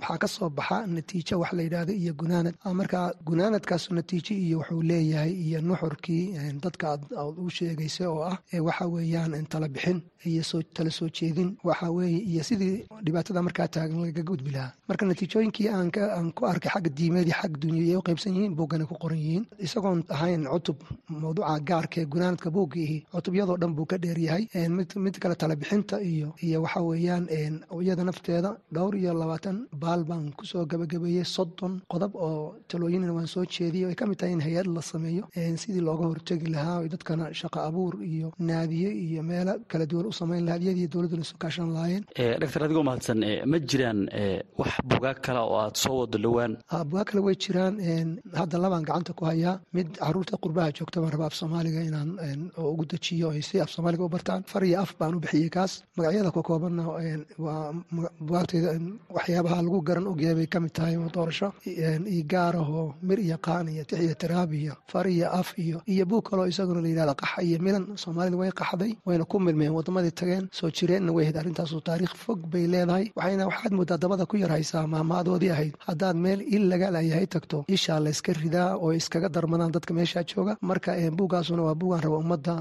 waxaa 0.00 0.18
ka 0.22 0.26
soo 0.34 0.50
baxa 0.58 0.86
natiijo 0.86 1.34
wax 1.42 1.52
la 1.58 1.62
yidhaahdo 1.62 1.92
iyo 1.92 2.12
gunaanad. 2.20 2.54
Marka 2.80 3.00
gunaanadkaasu 3.28 3.94
natiijo 3.94 4.34
iyo 4.34 4.56
wuxuu 4.60 4.82
leeyahay 4.90 5.32
iyo 5.46 5.58
nuxurkii 5.68 6.24
dadka 6.64 6.84
aad 6.92 7.02
u 7.44 7.50
sheegaysa 7.56 8.04
oo 8.10 8.22
ah 8.30 8.36
waxa 8.68 8.84
weeyaan 8.94 9.46
tala 9.52 9.68
bixin 9.68 9.98
iyo 10.26 10.42
tala 10.76 10.90
soo 10.90 11.08
jeedin. 11.08 11.56
Waxa 11.64 11.90
weeye 11.96 12.18
iyo 12.30 12.42
sidii 12.48 12.77
dhibaatada 13.06 13.42
markaa 13.46 13.68
taagan 13.74 14.00
lagaga 14.04 14.22
gudbi 14.30 14.50
lahaa 14.56 14.72
marka 14.88 15.06
natiijooyinkii 15.06 15.68
aan 15.68 16.32
ku 16.36 16.46
arkay 16.52 16.70
xagga 16.74 16.90
diimeed 16.98 17.28
dunyada 17.62 17.90
ay 17.92 17.96
u 17.96 18.02
qaybsan 18.08 18.34
yihiin 18.36 18.54
buuggana 18.58 18.86
ku 18.86 18.94
qoran 19.02 19.18
yihiin. 19.18 19.44
Isagoon 19.66 20.04
ahayn 20.14 20.42
cutub 20.52 20.76
mawduuca 21.08 21.54
gaarka 21.68 22.04
gunaanadka 22.12 22.50
buuggiihi 22.56 22.96
cutubyadoo 23.12 23.56
dhan 23.60 23.72
buu 23.76 23.86
ka 23.86 23.96
dheeryahay 23.98 24.44
mid 25.04 25.16
kale 25.22 25.34
talebixinta 25.34 26.00
iyo 26.02 26.28
iyo 26.46 26.62
waxa 26.62 26.80
weeyaan 26.82 27.24
iyada 27.82 28.04
nafteeda 28.04 28.50
dhowr 28.74 28.94
iyo 28.96 29.12
labaatan 29.14 29.56
baal 29.82 30.04
baan 30.04 30.32
ku 30.38 30.44
soo 30.50 30.64
gabagabeeyey 30.66 31.24
soddon 31.24 31.80
qodob 31.92 32.12
oo 32.14 32.54
talooyinna 32.68 33.12
waan 33.12 33.26
soo 33.26 33.44
jeediyey. 33.44 33.88
Ay 33.88 33.94
ka 33.94 34.06
mid 34.06 34.18
tahay 34.18 34.32
in 34.32 34.40
hay'ad 34.46 34.66
la 34.66 34.82
sameeyo. 34.82 35.24
Sidii 35.62 35.80
looga 35.88 36.04
hortegi 36.10 36.46
lahaa 36.54 36.88
dadkana 36.94 37.32
shaqo 37.40 37.58
abuur 37.68 37.94
iyo 38.04 38.32
naadiye 38.38 38.90
iyo 39.04 39.22
meelo 39.22 39.54
kala 39.68 39.86
duwan 39.86 40.06
u 40.10 40.12
samayn 40.12 40.44
lahaa 40.46 40.58
iyada 40.64 40.78
iyo 40.80 40.88
dowladduna 40.92 41.22
isu 41.26 41.36
kaashan 41.42 41.72
lahaayeen 41.76 42.04
adigoo 42.68 42.84
mahadsan 42.88 43.18
ma 43.50 43.58
jiraan 43.70 44.00
wax 44.60 44.72
bugaag 44.90 45.18
kale 45.24 45.40
oo 45.40 45.56
aad 45.64 45.76
soo 45.76 45.94
wado 46.00 46.18
dhowaan? 46.24 46.52
Bugaag 46.90 47.06
kale 47.10 47.20
way 47.26 47.34
jiraan 47.44 47.74
hadda 48.40 48.58
labaan 48.58 48.84
gacanta 48.84 49.12
ku 49.18 49.24
hayaa 49.24 49.60
mid 49.72 49.88
carruurta 49.98 50.36
qurbaha 50.44 50.72
joogta 50.76 51.00
baan 51.00 51.12
rabaa 51.12 51.26
af 51.30 51.34
soomaaliga 51.40 51.80
inaan 51.88 52.10
ugu 52.58 52.84
dejiyo 52.90 53.32
si 53.48 53.60
af 53.60 53.70
soomaaliga 53.70 54.04
u 54.04 54.08
bartaan. 54.08 54.42
Far 54.46 54.62
iyo 54.64 54.80
af 54.82 54.92
baan 54.98 55.14
u 55.16 55.20
bixiyey 55.20 55.48
kaas. 55.50 55.82
Magacyada 55.96 56.30
ka 56.30 56.42
koobanna 56.42 56.82
waa 57.38 57.72
bugaagteyda 58.20 58.70
waxyaabaha 59.16 59.62
lagu 59.62 59.80
garan 59.88 60.06
ogyahay 60.12 60.34
bay 60.34 60.46
ka 60.46 60.60
mid 60.60 60.72
tahay 60.72 60.94
doorasho 61.14 61.52
iyo 61.64 62.24
gaarahoo 62.32 62.94
mir 63.02 63.18
iyo 63.18 63.38
qaan 63.46 63.68
iyo 63.68 63.84
tix 63.84 64.00
iyo 64.00 64.14
tiraab 64.14 64.52
iyo 64.52 64.74
far 64.92 65.06
iyo 65.08 65.26
af 65.40 65.48
iyo 65.58 65.80
iyo 65.86 66.04
buug 66.06 66.24
kaloo 66.28 66.46
isaguna 66.46 66.80
la 66.84 66.88
yidhahda 66.88 67.14
qaxa 67.14 67.42
iyo 67.42 67.58
milan. 67.66 67.84
Soomaalida 67.96 68.36
way 68.36 68.50
qaxday 68.50 68.92
wayna 69.06 69.24
ku 69.24 69.38
milmeen 69.40 69.72
waddamadii 69.72 70.12
tageen 70.20 70.48
soo 70.52 70.70
jireenna 70.70 71.12
way 71.12 71.24
ahayd 71.24 71.36
arrintaasu 71.40 71.80
taariikh 71.88 72.14
fog 72.24 72.40
bay 72.58 72.66
leedahay 72.74 73.04
waxayna 73.16 73.46
waxaad 73.50 74.00
dabada 74.04 74.26
ku 74.26 74.36
yar 74.42 74.50
haysaa 74.56 74.86
maamaadoodii 74.94 75.50
ahayd. 75.54 75.74
Haddaad 75.88 76.16
meel 76.16 76.40
il 76.56 76.64
laga 76.70 76.90
layahay 76.90 77.26
tagto. 77.34 77.64
Ishaa 77.76 78.00
layska 78.00 78.32
ridaa 78.32 78.76
oo 78.76 78.92
iskaga 78.92 79.28
darmadaan 79.28 79.72
dadka 79.76 79.94
meeshaa 79.94 80.24
jooga. 80.30 80.56
Marka 80.62 80.92
buuggaasuna 81.18 81.62
waa 81.62 81.74
buugaan 81.74 82.02
raba 82.04 82.16
ummadda 82.24 82.54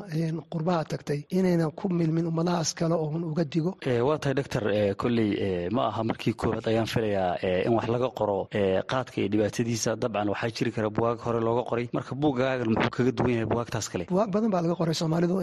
qurbaha 0.51 0.83
tagtay. 0.91 1.19
Inayna 1.37 1.69
ku 1.79 1.89
milmin 1.89 2.25
ummadahaas 2.31 2.73
kale 2.75 2.95
oon 2.95 3.23
uga 3.23 3.43
digo. 3.53 3.71
Waa 4.07 4.17
tahay 4.21 4.33
doctor 4.39 4.63
kolley 5.01 5.69
ma 5.75 5.87
aha 5.89 6.03
markii 6.03 6.33
koowaad 6.33 6.67
ayaan 6.67 6.85
filayaa 6.93 7.37
in 7.65 7.73
wax 7.77 7.87
laga 7.95 8.09
qoro 8.19 8.47
qaadka 8.91 9.15
iyo 9.21 9.29
dhibaatadiisa. 9.33 9.95
Dabcan 10.01 10.29
waxaa 10.33 10.51
jiri 10.55 10.71
kara 10.71 10.89
bugaag 10.89 11.19
hore 11.25 11.39
looga 11.47 11.63
qoray. 11.69 11.87
Marka 11.93 12.15
buuggaagan 12.15 12.69
muxuu 12.73 12.89
kaga 12.97 13.11
duwan 13.17 13.31
yahay 13.35 13.45
bugaagtaas 13.51 13.87
kale? 13.91 14.05
Bugaag 14.11 14.29
badan 14.35 14.49
baa 14.53 14.61
laga 14.65 14.75
qoray 14.79 14.95
soomaalidu 15.01 15.35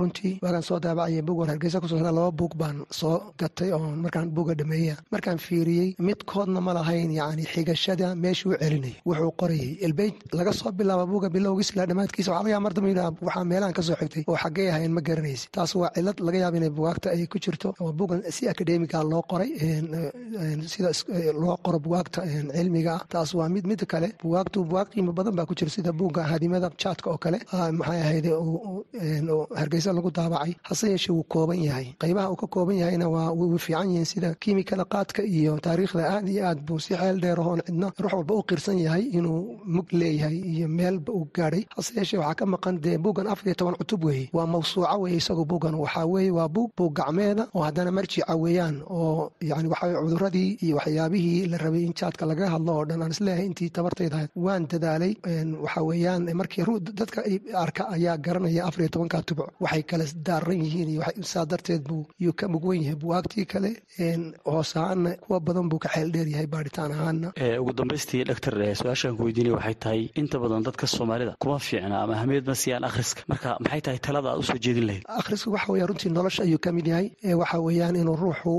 runtii. 0.00 0.38
Waagaan 0.42 0.62
soo 0.68 0.78
daabacaya 0.80 1.22
buug 1.22 1.38
war 1.40 1.48
hargeysa 1.52 1.80
ku 1.80 1.88
soo 1.88 1.98
laba 2.00 2.30
buug 2.30 2.54
baan 2.56 2.84
soo 2.90 3.32
gatay 3.40 3.70
oo 3.72 3.86
markaan 4.04 4.28
buuga 4.36 4.54
dhameeya 4.60 4.94
markaan 5.14 5.38
fiiriyey 5.46 5.88
midkoodna 6.08 6.60
ma 6.66 6.72
lahayn 6.78 7.10
yacni 7.20 7.44
xigashada 7.54 8.08
meeshuu 8.24 8.54
celinayo 8.62 8.96
wuxuu 9.08 9.32
qorayay 9.40 9.70
ilbeyt 9.86 10.16
laga 10.38 10.52
soo 10.60 10.72
bilaaba 10.80 11.04
buuga 11.12 11.28
bilowgiis 11.36 11.70
ilaa 11.74 11.86
dhammaadkiisa 11.90 12.30
waxaa 12.32 12.42
laga 12.44 12.50
yaaba 12.54 12.64
mar 12.66 12.72
dambe 12.76 12.88
yidhaha 12.92 13.10
waxaa 13.28 13.44
meelahan 13.52 13.74
ka 13.78 13.82
xigtay 13.88 14.22
oo 14.30 14.36
xaggee 14.44 14.68
ahayn 14.74 14.92
ma 14.96 15.02
garanaysa 15.08 15.46
taas 15.56 15.72
waa 15.80 15.90
cilad 15.96 16.18
laga 16.26 16.38
yaaba 16.44 16.56
inay 16.60 16.72
bugaagta 16.78 17.06
ay 17.14 17.26
ku 17.32 17.38
jirto 17.44 17.68
oo 17.82 17.92
buugan 17.98 18.20
si 18.36 18.42
akademiga 18.52 18.98
loo 19.12 19.22
qoray 19.32 19.50
sida 20.72 20.90
loo 21.42 21.56
qoro 21.64 21.78
bugaagta 21.86 22.20
cilmiga. 22.56 22.94
Ah 22.98 23.02
taas 23.12 23.30
waa 23.38 23.48
mid 23.54 23.64
mid 23.70 23.80
kale 23.92 24.08
bugaagtu 24.22 24.58
bugaag 24.70 24.88
qiimo 24.92 25.12
badan 25.18 25.34
baa 25.38 25.46
ku 25.50 25.54
jira 25.58 25.70
sida 25.76 25.90
buugga 26.00 26.22
hadimada 26.30 26.68
jaadka 26.82 27.06
oo 27.12 27.18
kale 27.24 27.38
maxay 27.78 28.00
ahayd 28.06 28.26
hargeysa 29.60 29.92
lagu 29.92 30.10
daabacay. 30.10 30.54
Hase 30.68 30.86
yeeshee 30.92 31.12
wuu 31.12 31.24
kooban 31.24 31.58
yahay. 31.62 31.94
Qaybaha 32.02 32.30
uu 32.32 32.36
ka 32.42 32.46
kooban 32.46 32.76
yahayna 32.82 33.06
waa 33.14 33.30
way 33.32 33.58
fiican 33.58 33.89
yihiin 33.92 34.04
sida 34.12 34.34
kiimikada 34.42 34.84
qaadka 34.92 35.22
iyo 35.22 35.52
taariikhda 35.66 36.02
aad 36.14 36.28
iyo 36.28 36.42
aad 36.48 36.60
buu 36.66 36.78
si 36.84 36.94
xeel 37.00 37.16
dheerahoon 37.22 37.60
cidna 37.66 37.88
ruux 38.02 38.12
walba 38.16 38.34
u 38.34 38.42
qirsan 38.48 38.78
yahay 38.84 39.04
inuu 39.18 39.40
mug 39.74 39.86
leeyahay 40.00 40.36
iyo 40.52 40.66
meelba 40.68 41.12
uu 41.12 41.26
gaadhay. 41.36 41.62
Hase 41.76 41.92
yeeshee 41.96 42.18
waxaa 42.22 42.34
ka 42.40 42.44
maqan 42.46 42.76
dee 42.84 42.96
buuggan 43.04 43.26
afar 43.32 43.46
iyo 43.48 43.54
toban 43.60 43.74
cutub 43.80 44.04
weeye. 44.04 44.28
Waa 44.36 44.46
mawsuuca 44.46 44.96
weeye 45.02 45.16
isagoo 45.22 45.44
buuggan 45.50 45.74
waxaa 45.74 46.06
weeye 46.12 46.30
waa 46.38 46.48
buug 46.48 46.70
buug 46.78 46.92
gacmeeda 46.98 47.44
oo 47.54 47.62
haddana 47.66 47.90
marjica 47.90 48.34
weeyaan 48.42 48.76
oo 48.98 49.30
yani 49.50 49.68
waxaa 49.72 50.02
cuduradii 50.04 50.50
iyo 50.64 50.76
waxyaabihii 50.76 51.46
la 51.50 51.58
rabay 51.58 51.82
in 51.88 51.94
jaadka 52.00 52.26
laga 52.26 52.46
hadlo 52.54 52.72
oo 52.78 52.84
dhan 52.88 53.02
aan 53.02 53.10
is 53.14 53.20
leeyahay 53.20 53.46
intii 53.50 53.70
tabartayda 53.76 54.28
waan 54.36 54.66
dadaalay 54.70 55.12
waxa 55.64 55.80
weeyaan 55.88 56.22
markii 56.40 56.64
dadka 57.00 57.20
arka 57.64 57.82
ayaa 57.94 58.16
garanaya 58.24 58.64
afar 58.68 58.80
iyo 58.82 58.88
tobanka 58.94 59.22
tubuc. 59.28 59.48
Waxay 59.60 59.82
kala 59.82 60.04
daaran 60.26 60.60
yihiin 60.64 60.88
iyo 60.94 61.02
saa 61.32 61.44
darteed 61.50 61.82
buu 61.88 62.06
yuu 62.18 62.32
ka 62.32 62.48
mugwan 62.48 62.82
yahay. 62.82 62.96
Buwaagtii 63.00 63.44
kale 63.52 63.70
hoos 64.44 64.70
ahaanna 64.76 65.10
kuwa 65.24 65.40
badan 65.40 65.68
buu 65.70 65.78
ka 65.78 65.88
xeel 65.94 66.10
dheer 66.12 66.28
yahay 66.34 66.46
baadhitaan 66.46 66.92
ahaanna. 66.92 67.28
Ugu 67.60 67.72
dambaystii 67.72 68.24
dhaktar 68.28 68.54
su'aashaan 68.80 69.16
ku 69.16 69.24
weydiinaya 69.26 69.56
waxay 69.58 69.74
tahay 69.84 70.02
inta 70.20 70.38
badan 70.38 70.62
dadka 70.66 70.86
soomaalida 70.86 71.34
kuma 71.42 71.58
fiicna 71.58 72.02
ama 72.04 72.14
ahmiyad 72.20 72.46
ma 72.46 72.54
siiyaan 72.54 72.84
akhriska. 72.88 73.22
Marka 73.28 73.56
maxay 73.64 73.80
tahay 73.86 73.98
talada 74.06 74.28
aad 74.32 74.38
u 74.38 74.42
soo 74.42 74.58
jeedin 74.64 74.86
lahayd? 74.88 75.04
Akhrisku 75.20 75.48
waxa 75.54 75.72
weya 75.72 75.86
runtii 75.86 76.10
nolosha 76.16 76.42
ayuu 76.46 76.58
ka 76.64 76.72
mid 76.72 76.86
yahay. 76.92 77.06
Waxa 77.42 77.58
weeyaan 77.66 77.96
inuu 77.96 78.16
ruuxu 78.22 78.54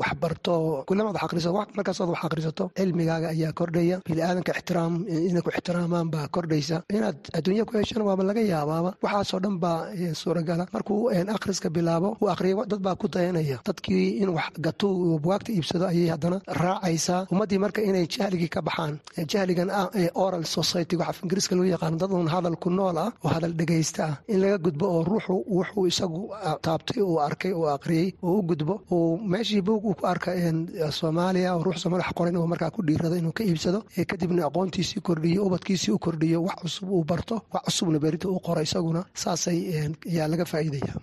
wax 0.00 0.12
barto 0.22 0.84
kulamaad 0.88 1.16
wax 1.22 1.68
markaasood 1.76 2.08
wax 2.14 2.22
akhrisato 2.28 2.64
cilmigaaga 2.76 3.28
ayaa 3.34 3.52
kordhaya 3.58 3.96
biniaadanka 4.08 4.52
ixtiraam 4.58 4.94
inay 5.28 5.42
ku 5.42 5.50
ixtiraamaan 5.50 6.08
baa 6.14 6.26
kordhaysa. 6.34 6.82
Inaad 6.96 7.18
adduunya 7.36 7.64
ku 7.68 7.72
heshana 7.78 8.04
waaba 8.08 8.22
laga 8.30 8.42
yaabaaba 8.52 8.90
waxaasoo 9.04 9.40
dhan 9.44 9.56
baa 9.64 9.78
suuragala. 10.20 10.64
Markuu 10.74 11.10
akhriska 11.36 11.68
bilaabo 11.76 12.16
uu 12.22 12.28
akhriya 12.34 12.66
dad 12.72 12.80
baa 12.86 12.96
ku 12.96 13.08
dayanaya. 13.08 13.58
Dadkii 13.68 14.20
in 14.22 14.28
wax 14.36 14.50
gato 14.66 14.88
uu 15.04 15.18
bugaagta 15.24 15.50
iibsado 15.56 15.84
ayay 15.92 16.08
haddana 16.14 16.38
raacaysaa. 16.62 17.20
Ummaddii 17.32 17.58
marka 17.64 17.80
inay 17.88 18.06
jahligii 18.14 18.48
ka 18.54 18.60
baxaan 18.68 18.94
jahligan 19.32 19.70
ah 19.80 19.86
ee 20.02 20.08
oral 20.24 20.44
society 20.56 20.96
waxa 21.02 21.20
ingiriiska 21.24 21.54
loo 21.58 21.64
yaqaano 21.74 21.96
dad 22.02 22.12
un 22.20 22.28
hadal 22.34 22.56
ku 22.64 22.68
nool 22.70 22.98
ah 23.04 23.10
oo 23.24 23.28
hadal 23.34 23.52
dhegaysta 23.60 24.02
ah 24.10 24.14
in 24.32 24.38
laga 24.42 24.58
gudbo 24.66 24.86
oo 24.94 25.02
ruuxu 25.10 25.34
wuxuu 25.56 25.86
isagu 25.92 26.20
taabtay 26.66 27.00
uu 27.08 27.18
arkay 27.28 27.52
uu 27.60 27.66
aqriyey 27.76 28.08
oo 28.22 28.34
u 28.38 28.42
gudbo 28.50 28.74
uu 28.96 29.18
meeshii 29.32 29.62
buug 29.66 29.84
uu 29.90 29.94
ku 30.00 30.04
arka 30.12 30.30
soomaaliya 30.98 31.54
oo 31.56 31.62
ruux 31.66 31.76
soomaali 31.82 32.02
wax 32.04 32.12
qoran 32.18 32.36
uu 32.36 32.46
markaa 32.52 32.70
ku 32.70 32.80
dhiirado 32.86 33.16
inuu 33.20 33.32
ka 33.38 33.42
iibsado 33.44 33.78
kadibna 34.10 34.42
aqoontiisii 34.48 35.00
kordhiyo 35.08 35.40
ubadkiisii 35.48 35.92
u 35.96 35.98
kordhiyo 35.98 36.38
wax 36.48 36.56
cusub 36.62 36.88
uu 36.96 37.04
barto 37.10 37.34
wax 37.54 37.62
cusubna 37.66 37.98
berita 38.04 38.28
uu 38.28 38.40
qoro 38.46 38.60
isaguna 38.66 39.00
saasay 39.22 39.58
ayaa 40.10 40.28
laga 40.32 40.44
faa'iidaya 40.52 40.94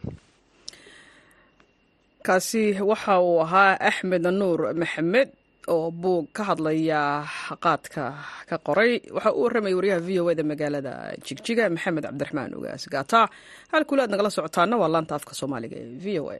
kaasi 2.28 2.64
waxa 2.92 3.14
uu 3.28 3.40
ahaa 3.46 3.72
axmed 3.90 4.24
nuur 4.40 4.60
maxamed 4.82 5.30
oo 5.74 5.88
buug 6.02 6.26
ka 6.36 6.44
hadlaya 6.50 7.02
qaadka 7.66 8.04
ka 8.50 8.56
qoray. 8.68 8.92
Waxa 9.16 9.30
uu 9.38 9.44
warramaya 9.46 9.76
waryaha 9.80 10.00
v 10.08 10.10
o 10.22 10.30
eda 10.34 10.44
magaalada 10.52 10.94
jigjiga 11.26 11.64
maxamed 11.76 12.04
cabdiraxmaan 12.08 12.52
ogaas 12.58 12.84
gaata. 12.94 13.22
Halkule 13.74 14.02
aad 14.04 14.12
nagala 14.14 14.30
socotaana 14.38 14.76
waa 14.82 14.92
laanta 14.94 15.14
afka 15.20 15.34
soomaaliga 15.40 15.78
ee 15.84 15.90
v 16.04 16.06
o 16.22 16.26
a 16.36 16.40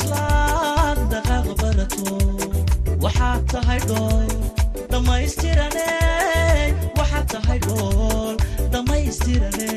islaag 0.00 0.98
dhaqaaq 1.12 1.46
barato 1.60 2.14
waxaad 3.04 3.42
tahay 3.52 3.80
dhool 3.90 4.28
dhammaystirane. 4.92 5.88
Waxaad 6.98 7.26
tahay 7.32 7.58
dhool 7.66 8.34
dhammaystirane. 8.72 9.70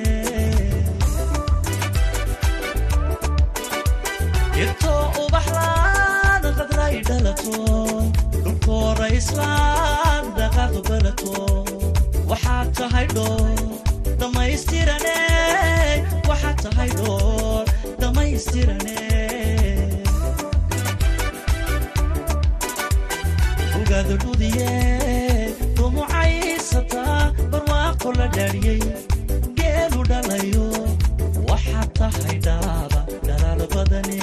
Irto 4.63 4.93
ubaxlaan 5.23 6.43
qadray 6.59 6.95
dhalato. 7.09 7.57
Dhulkoora 8.43 9.07
islaag 9.19 10.23
dhaqaaq 10.39 10.73
barato 10.89 11.35
waxaad 12.31 12.67
tahay 12.79 13.05
dhool 13.15 13.57
dhammaystirane. 14.21 15.17
Waxaad 16.29 16.57
tahay 16.65 16.89
dhool 16.99 17.65
dhammaystirane. 18.01 18.92
kula 28.03 28.27
dhaadhiyey 28.35 28.81
geelu 29.59 30.01
dhalayo 30.11 30.65
waxaad 31.49 31.89
tahay 31.99 32.37
dhaaba 32.45 32.99
dhalaal 33.27 33.61
badane 33.73 34.19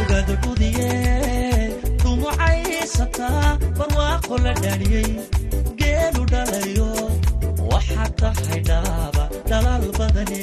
ugaada 0.00 0.34
gudiye 0.44 0.90
dumucaysataa 2.02 3.48
barwaaqo 3.78 4.34
la 4.44 4.52
dhaadhiyey 4.62 5.08
geelu 5.80 6.22
dhalayo 6.32 6.88
waxaad 7.72 8.12
tahay 8.22 8.60
dhaaba 8.70 9.24
dhalaal 9.50 9.86
badane 9.98 10.42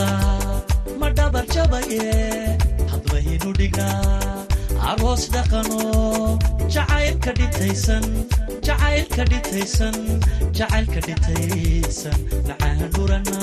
aasaa 0.00 0.62
ma 1.00 1.08
dhabar 1.18 1.44
jabaye 1.54 2.08
hadwahinu 2.92 3.50
dhigaa 3.58 4.36
aroos 4.90 5.24
dhaqano 5.34 5.80
jacaylka 6.74 7.32
dhintaysan 7.38 8.04
jacaylka 8.66 9.24
dhintaysan 9.30 9.96
jacaylka 10.58 11.00
dhintaysan 11.06 12.18
nacaan 12.48 12.80
dhurana 12.94 13.38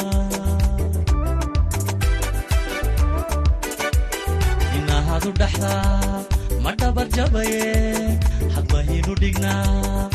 inahadu 4.80 5.32
dhaxdaa 5.42 6.24
ma 6.66 6.72
dhabar 6.84 7.08
jabaye 7.18 7.64
hadwahinu 8.56 9.14
dhignaa 9.24 10.10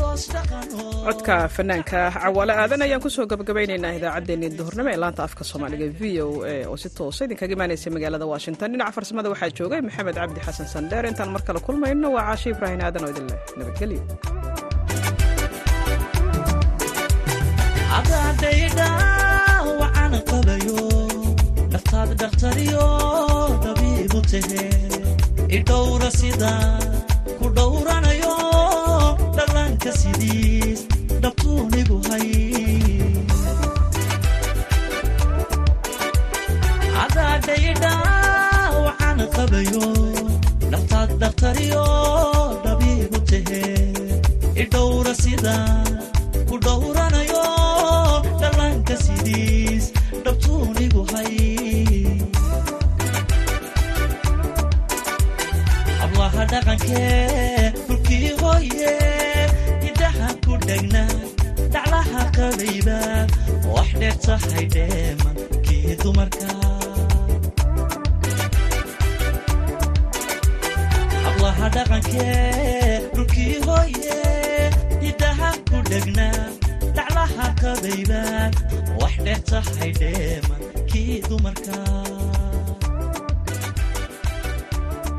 codka 0.00 1.36
fanaanka 1.56 2.00
cawaale 2.22 2.52
aadan 2.62 2.82
ayaan 2.86 3.02
ku 3.04 3.08
soo 3.16 3.26
gabagabaynaynaa 3.32 3.92
idaacaddeenii 3.98 4.50
duhurnimo 4.58 4.90
ee 4.94 4.98
laanta 5.04 5.22
afka 5.28 5.42
soomaaliga 5.50 5.86
v 6.00 6.02
o 6.24 6.28
a 6.52 6.54
oo 6.72 6.76
si 6.82 6.88
toosa 6.98 7.20
idinkaga 7.26 7.52
imaanaysa 7.56 7.88
magaalada 7.96 8.26
washington. 8.32 8.68
Dhinaca 8.72 8.92
farsamada 8.96 9.28
waxaa 9.32 9.50
joogay 9.58 9.80
maxamed 9.88 10.16
cabdi 10.20 10.40
xasan 10.46 10.66
sandheer 10.74 11.04
intaan 11.10 11.30
mar 11.34 11.42
kale 11.46 11.60
kulmayno 11.66 12.08
waa 12.16 12.24
caashe 12.28 12.48
ibraahin 12.54 12.82
aadan 12.86 13.04
oo 13.06 13.10
idin 13.14 13.26
leh 13.32 13.40
nabadgelyo 13.58 14.02